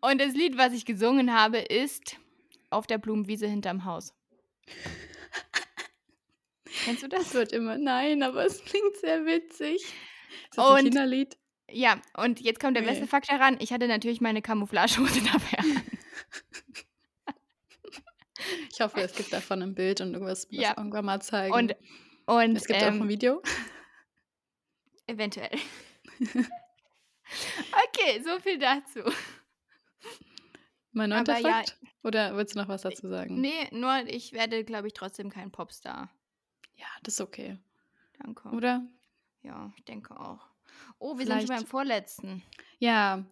Und 0.00 0.20
das 0.20 0.34
Lied, 0.34 0.58
was 0.58 0.72
ich 0.72 0.86
gesungen 0.86 1.34
habe, 1.34 1.58
ist 1.58 2.16
„Auf 2.70 2.86
der 2.86 2.98
Blumenwiese 2.98 3.46
hinterm 3.48 3.84
Haus“. 3.84 4.14
Kennst 6.82 7.02
du 7.02 7.08
das? 7.08 7.34
wird 7.34 7.52
immer 7.52 7.76
nein, 7.78 8.22
aber 8.22 8.44
es 8.46 8.64
klingt 8.64 8.96
sehr 8.96 9.26
witzig. 9.26 9.98
Ist 10.50 10.68
das 10.70 10.76
Und 10.76 10.78
Kinderlied? 10.78 11.36
ja, 11.70 12.00
und 12.16 12.40
jetzt 12.40 12.60
kommt 12.60 12.76
der 12.76 12.82
beste. 12.82 13.06
Fakt 13.06 13.30
daran, 13.30 13.56
ich 13.60 13.72
hatte 13.72 13.88
natürlich 13.88 14.20
meine 14.20 14.42
Camouflagehose 14.42 15.22
dabei 15.32 15.58
an. 15.58 15.66
Ich 18.72 18.80
hoffe, 18.80 19.00
es 19.02 19.14
gibt 19.16 19.32
davon 19.32 19.62
'n 19.62 19.74
Bild 19.74 20.00
und 20.00 20.18
wirst 20.20 20.52
mir 20.52 20.62
Ja. 20.62 20.76
irgendwann 20.76 21.04
mal 21.04 21.20
zeigen. 21.22 21.66
Und 21.66 21.76
und, 22.26 22.62
Es 22.62 22.66
gibt 22.68 22.84
auch 22.84 23.00
'n 23.00 23.08
ähm 23.08 23.10
Video? 23.10 23.42
Eventuell. 25.08 25.58
Okay, 27.72 28.22
so 28.22 28.38
viel 28.40 28.58
dazu. 28.58 29.00
Mein 30.92 31.10
9. 31.10 31.24
Aber 31.24 31.38
ja 31.38 31.64
Fakt? 31.64 31.78
Oder 32.02 32.36
willst 32.36 32.54
du 32.54 32.60
noch 32.60 32.68
was 32.68 32.82
dazu 32.82 33.08
sagen? 33.08 33.44
Ne, 33.44 33.68
nur 33.72 34.06
ich 34.08 34.32
werde, 34.32 34.64
glaube 34.64 34.88
ich, 34.88 34.92
trotzdem 34.94 35.30
kein 35.30 35.50
Popstar. 35.52 36.10
Ja, 36.80 36.86
das 37.02 37.14
ist 37.14 37.20
okay. 37.20 37.58
Danke. 38.18 38.48
Oder? 38.50 38.86
Ja, 39.42 39.72
ich 39.76 39.84
denke 39.84 40.18
auch. 40.18 40.46
Oh, 40.98 41.18
wir 41.18 41.26
sind 41.26 41.40
schon 41.40 41.48
beim 41.48 41.64
Vielleicht 41.64 41.68
Vorletzten. 41.68 42.42
Ja. 42.78 43.24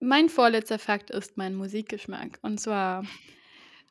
Mein 0.00 0.28
vorletzter 0.28 0.78
Fakt 0.78 1.10
ist 1.10 1.36
mein 1.36 1.54
Musikgeschmack. 1.54 2.38
Und 2.42 2.60
zwar 2.60 3.04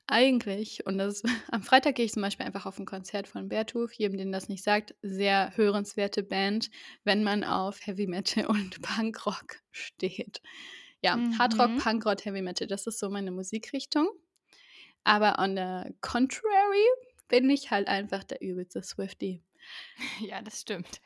eigentlich 0.08 0.86
und 0.86 0.98
das 0.98 1.24
am 1.52 1.64
Freitag 1.64 1.96
gehe 1.96 2.06
ich 2.06 2.14
zum 2.14 2.22
Beispiel 2.22 2.46
einfach 2.46 2.66
auf 2.66 2.80
'n 2.80 2.86
Konzert 2.86 3.28
von 3.28 3.50
Beartooth, 3.50 3.94
jedem, 3.94 4.18
den 4.18 4.32
das 4.32 4.50
nicht 4.50 4.64
sagt, 4.64 4.96
sehr 5.02 5.56
hörenswerte 5.58 6.24
Band, 6.24 6.70
wenn 7.04 7.24
man 7.24 7.44
auf 7.44 7.86
Heavy 7.86 8.08
Metal 8.08 8.46
und 8.48 8.82
Punkrock 8.84 9.58
steht. 9.72 10.42
Ja, 11.02 11.22
Hardrock, 11.38 11.76
Mhm. 11.76 11.78
Punkrock, 11.78 12.26
Heavy 12.26 12.42
Metal, 12.42 12.68
das 12.68 12.88
ist 12.88 13.00
so 13.00 13.10
meine 13.10 13.32
Musikrichtung. 13.32 14.08
Aber 15.06 15.40
on 15.40 15.56
the 15.58 15.94
contrary 16.02 16.86
bin 17.34 17.50
ich 17.50 17.72
halt 17.72 17.88
einfach 17.88 18.24
der 18.24 18.42
übelste 18.44 18.84
Swiftie. 18.84 19.42
Ja, 20.20 20.44
das 20.44 20.62
stimmt. 20.62 21.02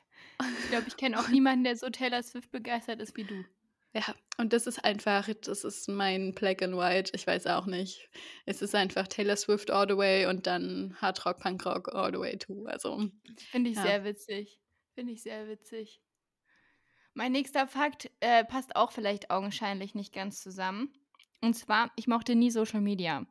Ich 0.61 0.69
glaube, 0.69 0.85
ich 0.89 0.97
kenne 0.97 1.17
auch 1.19 1.29
niemanden, 1.29 1.63
der 1.63 1.77
so 1.77 1.89
Taylor 1.89 2.21
Swift 2.21 2.51
begeistert 2.51 2.99
ist 2.99 3.15
wie 3.15 3.23
du. 3.23 3.45
Ja, 3.93 4.13
und 4.37 4.51
das 4.51 4.67
ist 4.67 4.83
einfach 4.83 5.29
das 5.41 5.63
ist 5.63 5.87
mein 5.87 6.33
Black 6.33 6.61
and 6.61 6.75
White. 6.75 7.11
Ich 7.15 7.25
weiß 7.25 7.47
auch 7.47 7.65
nicht. 7.65 8.09
Es 8.45 8.61
ist 8.61 8.75
einfach 8.75 9.07
Taylor 9.07 9.37
Swift 9.37 9.71
all 9.71 9.87
the 9.87 9.95
way 9.95 10.25
und 10.25 10.47
dann 10.47 10.97
Hardrock, 10.99 11.39
Punkrock 11.39 11.95
all 11.95 12.11
the 12.11 12.19
way 12.19 12.37
too. 12.37 12.65
Also, 12.65 13.09
Finde 13.49 13.69
ich 13.69 13.77
ja. 13.77 13.83
sehr 13.83 14.03
witzig. 14.03 14.59
Finde 14.95 15.13
ich 15.13 15.21
sehr 15.21 15.47
witzig. 15.47 16.01
Mein 17.13 17.31
nächster 17.31 17.69
Fakt, 17.69 18.11
äh, 18.19 18.43
passt 18.43 18.75
auch 18.75 18.91
vielleicht 18.91 19.31
augenscheinlich 19.31 19.95
nicht 19.95 20.13
ganz 20.13 20.41
zusammen. 20.41 20.93
Und 21.39 21.53
zwar, 21.53 21.89
ich 21.95 22.07
mochte 22.07 22.35
nie 22.35 22.51
Social 22.51 22.81
Media. 22.81 23.25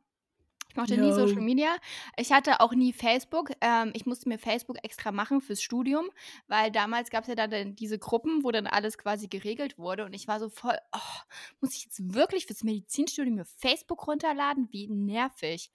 Ich 0.77 0.79
mochte 0.79 0.97
nie 0.99 1.11
Social. 1.11 1.41
Media. 1.41 1.75
Ich 2.17 2.31
hatte 2.31 2.59
auch 2.61 2.71
nie 2.73 2.93
Facebook. 2.93 3.49
Ähm, 3.61 3.91
ich 3.95 4.05
musste 4.05 4.29
mir 4.29 4.37
Facebook 4.37 4.77
extra 4.83 5.11
machen 5.11 5.41
fürs 5.41 5.59
Studium, 5.61 6.09
weil 6.47 6.71
damals 6.71 7.09
gab's 7.09 7.27
ja 7.27 7.33
da 7.35 7.47
dann 7.47 7.75
diese 7.75 7.97
Gruppen, 7.97 8.43
wo 8.43 8.51
dann 8.51 8.67
alles 8.67 8.99
quasi 8.99 9.27
geregelt 9.27 9.79
wurde 9.79 10.05
und 10.05 10.13
ich 10.13 10.27
war 10.27 10.39
so 10.39 10.49
voll: 10.49 10.77
„Oh, 10.93 11.19
muss 11.61 11.75
ich 11.75 11.85
jetzt 11.85 12.13
wirklich 12.13 12.45
fürs 12.45 12.63
Medizinstudium 12.63 13.35
mir 13.37 13.45
Facebook 13.45 14.07
runterladen? 14.07 14.67
Wie 14.71 14.87
nervig.“ 14.87 15.71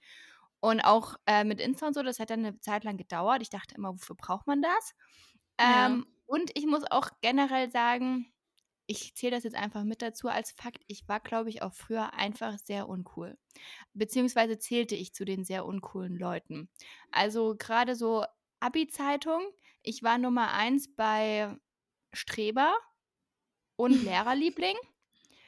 Und 0.61 0.79
auch, 0.81 1.15
äh, 1.25 1.43
mit 1.43 1.59
Insta 1.59 1.87
und 1.87 1.93
so, 1.95 2.03
das 2.03 2.19
hat 2.19 2.29
dann 2.29 2.41
'ne 2.41 2.59
Zeit 2.61 2.85
lang 2.85 2.95
gedauert. 2.97 3.41
Ich 3.41 3.49
dachte 3.49 3.75
immer: 3.75 3.93
„Wofür 3.93 4.15
braucht 4.15 4.47
man 4.47 4.61
das?“ 4.61 4.95
Ja. 5.61 5.87
Ähm, 5.87 6.05
und 6.25 6.51
ich 6.55 6.65
muss 6.67 6.83
auch 6.91 7.09
generell 7.21 7.69
sagen, 7.71 8.32
ich 8.87 9.15
zähle 9.15 9.31
das 9.31 9.43
jetzt 9.43 9.55
einfach 9.55 9.83
mit 9.83 10.01
dazu 10.01 10.27
als 10.27 10.51
Fakt, 10.51 10.83
ich 10.87 11.07
war, 11.07 11.19
glaube 11.19 11.49
ich, 11.49 11.61
auch 11.61 11.73
früher 11.73 12.13
einfach 12.13 12.57
sehr 12.59 12.89
uncool. 12.89 13.37
Beziehungsweise 13.93 14.59
zählte 14.59 14.95
ich 14.95 15.13
zu 15.13 15.25
den 15.25 15.43
sehr 15.45 15.65
uncoolen 15.65 16.17
Leuten. 16.17 16.69
Also, 17.11 17.55
grade 17.57 17.95
so 17.95 18.25
Abi-Zeitung, 18.59 19.41
ich 19.83 20.03
war 20.03 20.17
Nummer 20.17 20.53
1 20.53 20.95
bei 20.95 21.57
Streber 22.13 22.73
und 23.75 24.01
Lehrerliebling. 24.01 24.75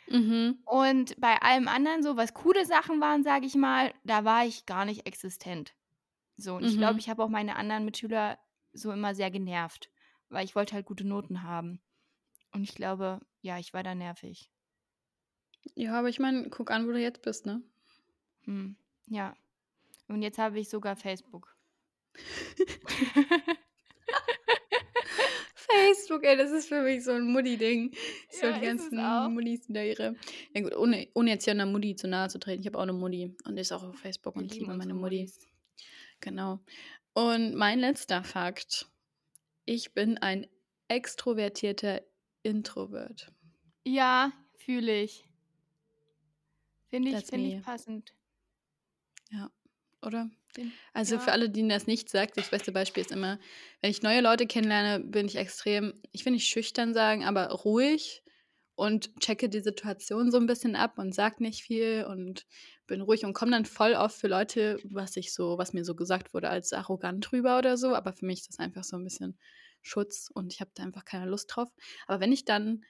Mhm. 0.07 0.65
Und 0.65 1.19
bei 1.19 1.41
allem 1.41 1.67
anderen 1.67 2.01
so, 2.03 2.17
was 2.17 2.33
coole 2.33 2.65
Sachen 2.65 2.99
waren, 3.01 3.23
sage 3.23 3.45
ich 3.45 3.55
mal, 3.55 3.93
da 4.03 4.25
war 4.25 4.45
ich 4.45 4.65
gar 4.65 4.85
nicht 4.85 5.05
existent. 5.05 5.75
So, 6.37 6.55
und 6.57 6.65
ich 6.65 6.77
glaube, 6.77 6.99
Mhm. 6.99 6.99
ich 6.99 7.09
habe 7.09 7.23
auch 7.23 7.29
meine 7.29 7.57
anderen 7.57 7.85
Mitschüler 7.85 8.39
so 8.73 8.91
immer 8.91 9.15
sehr 9.15 9.31
genervt, 9.31 9.91
weil 10.29 10.45
ich 10.45 10.55
wollte 10.55 10.75
halt 10.75 10.87
gute 10.87 11.07
Noten 11.07 11.43
haben. 11.43 11.81
Und 12.55 12.63
ich 12.63 12.73
glaube, 12.73 13.19
ja, 13.41 13.59
ich 13.59 13.73
war 13.73 13.83
da 13.83 13.93
nervig. 13.95 14.47
Ja, 15.77 15.97
aber 15.99 16.07
ich 16.09 16.19
meine, 16.19 16.49
guck 16.49 16.71
an, 16.71 16.87
wo 16.87 16.91
du 16.91 16.99
jetzt 16.99 17.21
bist, 17.21 17.45
ne? 17.45 17.61
Hm, 18.45 18.75
ja. 19.07 19.35
Und 20.07 20.21
jetzt 20.23 20.37
habe 20.39 20.59
ich 20.59 20.69
sogar 20.69 20.95
Facebook. 20.95 21.55
Facebook, 25.55 26.23
ey, 26.25 26.37
das 26.37 26.51
ist 26.51 26.67
für 26.69 26.81
mich 26.81 27.03
so 27.03 27.11
'n 27.11 27.31
Mutti-Ding. 27.31 27.93
So 28.31 28.47
Ja, 28.47 28.53
die 28.53 28.61
ganzen. 28.61 28.97
Muttis 29.33 29.65
da 29.69 29.81
ihre 29.83 30.15
ja 30.53 30.61
gut, 30.61 30.75
ohne 30.75 31.07
ohne 31.15 31.31
jetzt 31.31 31.45
hier 31.45 31.53
'ner 31.53 31.65
Mutti 31.65 31.95
zu 31.95 32.07
nahe 32.07 32.29
zu 32.29 32.39
treten. 32.39 32.61
Ich 32.61 32.67
habe 32.67 32.79
auch 32.79 32.85
'ne 32.85 32.93
Mutti 32.93 33.35
und 33.45 33.55
die 33.55 33.61
ist 33.61 33.71
auch 33.71 33.83
auf 33.83 33.97
Facebook 33.97 34.37
Wir 34.37 34.41
und 34.41 34.51
ich 34.51 34.59
liebe 34.59 34.73
meine 34.75 34.93
Mutti. 34.93 35.27
Muttis. 35.27 35.47
Genau. 36.21 36.59
Und 37.13 37.55
mein 37.55 37.79
letzter 37.79 38.23
Fakt: 38.23 38.87
Ich 39.65 39.93
bin 39.93 40.17
ein 40.19 40.47
extrovertierter 40.89 42.01
Introvert. 42.45 43.33
Ja, 43.87 44.31
fühle 44.57 44.91
ich. 45.03 45.29
Finde 46.91 47.09
ich 47.11 47.25
That's 47.25 47.29
finde 47.29 47.49
ich 47.49 47.59
passend. 47.59 48.15
Ja, 49.31 49.49
oder? 50.01 50.29
Also, 50.93 51.19
für 51.19 51.31
ja. 51.31 51.33
alle, 51.33 51.49
denen 51.49 51.69
das 51.69 51.87
nicht 51.87 52.09
sagt, 52.09 52.37
das 52.37 52.49
beste 52.49 52.71
Beispiel 52.71 53.01
ist 53.01 53.11
immer, 53.11 53.39
wenn 53.81 53.91
ich 53.91 54.03
neue 54.03 54.21
Leute 54.21 54.47
kennenlerne, 54.47 55.03
bin 55.05 55.27
ich 55.27 55.35
extrem 55.37 56.01
ich 56.11 56.25
will 56.25 56.33
nicht 56.33 56.47
schüchtern 56.47 56.93
sagen, 56.93 57.25
aber 57.25 57.49
ruhig 57.51 58.23
und 58.75 59.19
checke 59.21 59.49
die 59.49 59.61
Situation 59.61 60.31
so 60.31 60.37
'n 60.39 60.47
bisschen 60.47 60.75
ab 60.75 60.99
und 60.99 61.15
sage 61.15 61.43
nicht 61.43 61.63
viel 61.63 62.05
und 62.09 62.45
bin 62.87 63.01
ruhig 63.01 63.25
und 63.25 63.33
komme 63.33 63.51
dann 63.51 63.65
voll 63.65 63.93
oft 63.95 64.17
für 64.17 64.27
Leute, 64.29 64.81
was 64.85 65.17
ich 65.17 65.33
so 65.33 65.57
was 65.57 65.73
mir 65.73 65.85
so 65.85 65.95
gesagt 65.95 66.33
wurde, 66.33 66.49
als 66.49 66.73
arrogant 66.73 67.31
rüber 67.33 67.57
oder 67.59 67.77
so, 67.77 67.95
aber 67.95 68.13
für 68.13 68.25
mich 68.27 68.41
ist 68.41 68.49
das 68.49 68.59
einfach 68.59 68.83
so 68.85 68.97
'n 68.97 69.03
bisschen 69.05 69.39
Schutz 69.85 70.29
und 70.33 70.53
ich 70.53 70.61
habe 70.61 70.71
da 70.75 70.83
einfach 70.83 71.05
keine 71.05 71.25
Lust 71.29 71.55
drauf. 71.55 71.69
Aber 72.07 72.19
wenn 72.19 72.31
ich 72.31 72.45
dann 72.45 72.83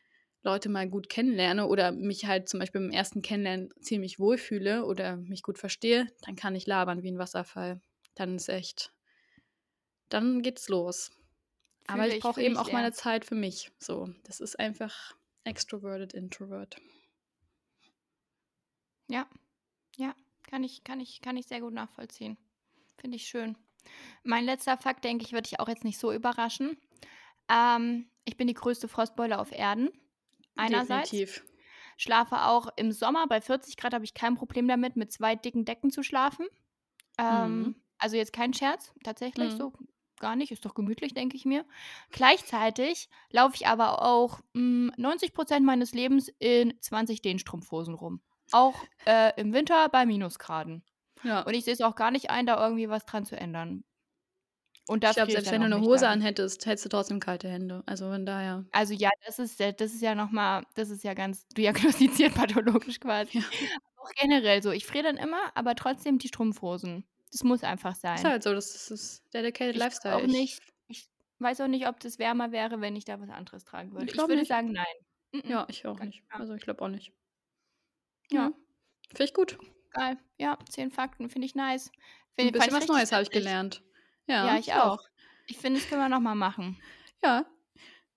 Leute 0.43 0.69
mal 0.69 0.88
gut 0.89 1.10
kennenlerne 1.10 1.67
oder 1.67 1.91
mich 1.91 2.25
halt 2.25 2.47
zum 2.49 2.60
Beispiel 2.60 2.81
beim 2.81 2.91
ersten 2.91 3.21
Kennenlernen 3.21 3.69
ziemlich 3.81 4.19
wohlfühle 4.19 4.86
oder 4.86 5.17
mich 5.17 5.41
gut 5.43 5.58
verstehe, 5.58 6.08
dann 6.21 6.36
kann 6.36 6.55
ich 6.55 6.67
labern 6.67 7.03
wie 7.03 7.10
'n 7.10 7.17
Wasserfall. 7.19 7.81
Dann 8.15 8.36
ist 8.36 8.49
echt 8.49 8.93
dann 10.10 10.41
geht's 10.41 10.67
los. 10.69 11.12
Aber 11.88 12.05
Fühle 12.05 12.08
ich 12.08 12.17
ich, 12.17 12.38
brauche 12.38 12.43
eben 12.43 12.58
ich 12.58 12.60
auch 12.60 12.71
meine 12.71 12.91
sehr. 12.91 12.93
Zeit 12.93 13.25
für 13.25 13.36
mich, 13.36 13.71
so. 13.79 14.10
Das 14.25 14.39
ist 14.41 14.60
einfach 14.60 15.13
extroverted 15.45 16.13
introvert. 16.13 16.77
Ja, 19.10 19.27
ja, 19.97 20.15
kann 20.43 20.63
ich 20.63 20.84
kann 20.84 20.99
ich 21.01 21.21
kann 21.21 21.38
ich 21.38 21.47
sehr 21.47 21.62
gut 21.62 21.73
nachvollziehen. 21.73 22.38
Finde 22.97 23.17
ich 23.17 23.27
schön. 23.27 23.58
Mein 24.23 24.45
letzter 24.45 24.77
Fakt, 24.77 25.03
denke 25.05 25.25
ich, 25.25 25.34
wird 25.34 25.47
dich 25.51 25.60
auch 25.60 25.69
jetzt 25.69 25.84
nicht 25.86 25.99
so 25.99 26.13
überraschen. 26.13 26.77
Ähm, 27.49 28.10
ich 28.25 28.38
bin 28.38 28.47
die 28.47 28.53
größte 28.53 28.88
Frostbeule 28.88 29.39
auf 29.39 29.51
Erden, 29.51 29.89
einerseits. 30.55 31.10
Definitiv. 31.12 31.45
Schlafe 31.97 32.41
auch 32.43 32.67
im 32.75 32.91
Sommer 32.91 33.27
bei 33.27 33.39
40 33.41 33.77
C 33.77 33.88
habe 33.93 34.03
ich 34.03 34.13
kein 34.13 34.36
Problem 34.36 34.67
damit, 34.67 34.95
mit 34.97 35.12
2 35.12 35.36
dicken 35.36 35.63
Decken 35.65 35.91
zu 35.91 36.03
schlafen. 36.03 36.47
Mhm. 37.17 37.25
Ähm, 37.25 37.75
Also, 37.97 38.17
jetzt 38.17 38.34
kein 38.34 38.53
Scherz, 38.53 38.93
tatsächlich 39.03 39.53
Mhm. 39.53 39.58
so 39.58 39.73
gar 40.19 40.36
nicht, 40.36 40.51
ist 40.51 40.65
doch 40.65 40.73
gemütlich, 40.73 41.13
denke 41.13 41.38
ich 41.38 41.45
mir. 41.45 41.65
Gleichzeitig 42.12 43.10
laufe 43.31 43.55
ich 43.55 43.67
aber 43.67 44.01
auch, 44.01 44.41
hm, 44.53 44.91
90% 44.97 45.65
meines 45.65 45.93
Lebens 45.93 46.29
in 46.39 46.73
20 46.81 47.21
Dehnstrumpfhosen 47.21 47.93
rum. 47.93 48.21
Auch, 48.51 48.86
äh, 49.05 49.31
im 49.39 49.53
Winter 49.53 49.88
bei 49.89 50.05
Minusgraden. 50.05 50.84
Ja. 51.23 51.41
Und 51.43 51.53
ich 51.53 51.63
sehe 51.65 51.73
es 51.73 51.81
auch 51.81 51.95
gar 51.95 52.12
nicht 52.12 52.29
ein, 52.29 52.45
da 52.45 52.62
irgendwie 52.63 52.89
was 52.89 53.05
dran 53.05 53.25
zu 53.25 53.38
ändern. 53.38 53.84
Und 54.89 55.04
Ich 55.04 55.13
glaube, 55.13 55.32
selbst 55.34 55.52
wenn 55.52 55.62
du 55.62 55.69
'ne 55.69 55.80
nicht 55.80 55.89
Hose 55.89 56.08
darin. 56.08 56.08
anhättest, 56.08 56.65
hättest 56.65 56.86
du 56.86 56.89
trotzdem 56.89 57.19
kalte 57.19 57.50
Hände. 57.50 57.84
Also, 57.86 58.10
von 58.10 58.26
daher 58.26 58.65
Also, 58.74 58.93
ja, 58.93 59.10
das 59.26 59.39
ist 59.39 59.60
ja 59.60 59.71
das 59.71 59.93
ist 59.93 60.02
ja 60.02 60.15
noch 60.15 60.32
mal 60.32 60.63
das 60.76 60.89
ist 60.89 61.04
ja 61.04 61.13
ganz 61.13 61.48
diagnostiziert 61.50 62.34
pathologisch 62.36 63.00
quasi. 63.00 63.32
Ja. 63.60 63.69
Auch 63.98 64.12
generell 64.15 64.62
so. 64.63 64.71
Ich 64.71 64.86
friere 64.86 65.04
dann 65.06 65.17
immer, 65.17 65.52
aber 65.56 65.76
trotzdem 65.76 66.17
die 66.19 66.28
Strumpfhosen. 66.28 67.06
Das 67.32 67.43
muss 67.43 67.63
einfach 67.63 67.95
Ist 68.15 68.24
sein. 68.24 68.34
halt 68.34 68.43
so, 68.43 68.54
das 68.54 68.74
ist 68.76 68.91
das 68.91 69.24
dedicated 69.34 69.76
Ich 69.76 69.84
Lifestyle. 69.84 70.21
auch 70.21 70.26
Ich 70.26 70.28
nicht 70.28 70.60
ich 70.88 71.10
weiß 71.39 71.62
auch 71.62 71.67
nicht, 71.67 71.88
ob 71.88 72.00
das 72.00 72.19
wärmer 72.19 72.52
wäre, 72.52 72.80
wenn 72.82 72.95
ich 72.95 73.06
da 73.06 73.19
was 73.19 73.30
anderes 73.30 73.65
tragen 73.65 73.93
würde. 73.93 74.12
Ich 74.12 74.13
Ich 74.13 74.28
würde 74.28 74.36
nicht. 74.36 74.45
sagen, 74.45 74.71
nein. 74.71 74.86
Mm-mm. 75.34 75.60
Ja, 75.60 75.67
ich 75.69 75.86
auch 75.88 76.00
Ganz 76.00 76.02
nicht. 76.02 76.26
Also, 76.38 76.54
ich 76.56 76.63
glaube 76.63 76.84
auch 76.84 76.89
nicht. 76.89 77.13
Ja. 78.32 78.50
Ja, 78.50 78.52
finde 79.10 79.24
ich 79.26 79.34
gut. 79.34 79.58
Geil. 79.93 80.17
Ja, 80.38 80.58
10 80.69 80.91
Fakten 80.91 81.30
finde 81.30 81.45
ich 81.45 81.56
nice. 81.56 81.91
'N 82.41 82.52
Fi 82.52 82.52
bisschen 82.52 82.74
was 82.74 82.88
Neues 82.88 83.12
habe 83.13 83.24
ich 83.24 83.32
gelernt. 83.32 83.82
Ja, 84.30 84.50
Ja, 84.50 84.58
ich 84.58 84.74
ich 84.74 84.74
auch. 84.74 84.94
auch. 84.94 85.00
Ich 85.46 85.58
finde, 85.60 85.80
das 85.80 85.88
können 85.88 86.02
wir 86.02 86.10
noch 86.10 86.20
mal 86.20 86.36
machen. 86.36 86.82
Ja, 87.24 87.46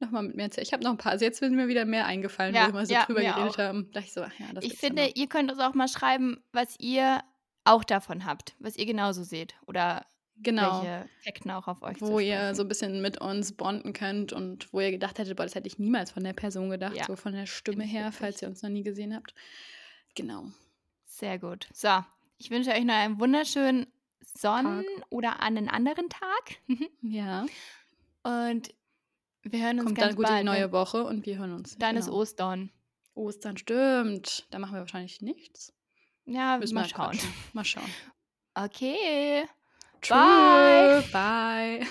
noch 0.01 0.11
mal 0.11 0.23
mit 0.23 0.37
mir 0.37 0.45
erzählen. 0.45 0.67
Ich 0.67 0.73
habe 0.73 0.85
noch 0.85 0.93
'n 0.93 0.99
paar 0.99 1.13
also, 1.13 1.25
jetzt 1.25 1.39
sind 1.41 1.55
mir 1.57 1.69
wieder 1.69 1.85
mehr 1.87 2.07
eingefallen, 2.07 2.59
wo 2.59 2.61
Ja, 2.61 2.67
wir 2.67 2.73
mal 2.73 2.87
so 2.87 2.95
ja, 2.95 3.07
drüber 3.07 3.25
geredet 3.25 3.59
auch. 3.59 3.59
haben. 3.59 3.91
Dachte 3.93 4.07
ich 4.09 4.13
so: 4.15 4.23
„Ach 4.23 4.35
ja, 4.39 4.53
das 4.53 4.67
Ich 4.67 4.75
ja 4.75 4.77
finde, 4.77 5.07
noch.“ 5.07 5.15
ihr 5.15 5.29
könnt 5.29 5.51
uns 5.53 5.61
auch 5.61 5.75
mal 5.75 5.89
schreiben, 5.89 6.43
was 6.53 6.77
ihr 6.81 7.23
auch 7.65 7.85
davon 7.85 8.25
habt, 8.25 8.57
was 8.59 8.77
ihr 8.77 8.87
genauso 8.87 9.23
seht 9.25 9.57
oder 9.67 10.07
Genau. 10.37 10.89
welche 10.95 11.11
Fakten 11.25 11.51
auch 11.53 11.69
auf 11.69 11.83
euch 11.83 12.01
Wo 12.01 12.21
ihr 12.21 12.55
so 12.55 12.63
'n 12.63 12.69
bisschen 12.69 13.01
mit 13.03 13.21
uns 13.21 13.57
bonden 13.57 13.93
könnt 13.93 14.33
und 14.33 14.73
wo 14.73 14.81
ihr 14.81 14.91
gedacht 14.91 15.19
hättet: 15.19 15.37
„Boah, 15.37 15.45
das 15.45 15.55
hätte 15.55 15.67
ich 15.69 15.79
niemals 15.79 16.11
von 16.13 16.23
der 16.23 16.33
Person 16.35 16.71
gedacht“, 16.71 16.97
Ja, 16.97 17.07
so 17.07 17.17
von 17.17 17.33
der 17.33 17.47
Stimme 17.47 17.85
her, 17.85 18.13
falls 18.13 18.43
ihr 18.43 18.49
uns 18.49 18.63
noch 18.63 18.71
nie 18.71 18.83
gesehen 18.85 19.15
habt. 19.15 19.35
Genau. 20.15 20.49
Sehr 21.11 21.39
gut. 21.39 21.69
So, 21.73 22.05
ich 22.39 22.51
wünsche 22.51 22.71
euch 22.71 22.85
noch 22.85 22.95
einen 22.95 23.21
wunderschönen 23.21 23.87
Sonnen 24.21 24.85
Tag. 24.85 25.07
oder 25.11 25.41
einen 25.43 25.69
anderen 25.69 26.09
Tag. 26.09 26.57
Ja. 27.03 27.47
Und 28.23 28.75
wir 29.43 29.61
hören 29.65 29.79
uns 29.81 29.87
Kommt 29.87 29.99
dann 29.99 30.05
ganz 30.09 30.17
gut 30.17 30.25
in 30.27 30.31
die 30.31 30.45
bald, 30.45 30.45
neue 30.45 30.73
Woche 30.73 31.05
und 31.05 31.25
wir 31.27 31.39
hören 31.39 31.53
uns. 31.55 31.77
dann 31.79 31.97
ist 31.97 32.07
Genau. 32.07 32.19
Ostern. 32.19 32.71
Ostern, 33.15 33.57
stimmt. 33.57 34.47
Da 34.51 34.59
machen 34.59 34.75
wir 34.75 34.81
wahrscheinlich 34.81 35.21
nichts. 35.23 35.73
Ja, 36.27 36.59
Müssen 36.59 36.75
mal 36.75 36.85
wir 36.85 36.89
schauen. 36.89 37.11
quatschen. 37.13 37.35
Mal 37.53 37.65
schauen. 37.65 37.91
Okay. 38.55 39.45
Tschö. 40.03 40.15
Bye. 40.15 41.03
Bye. 41.13 41.87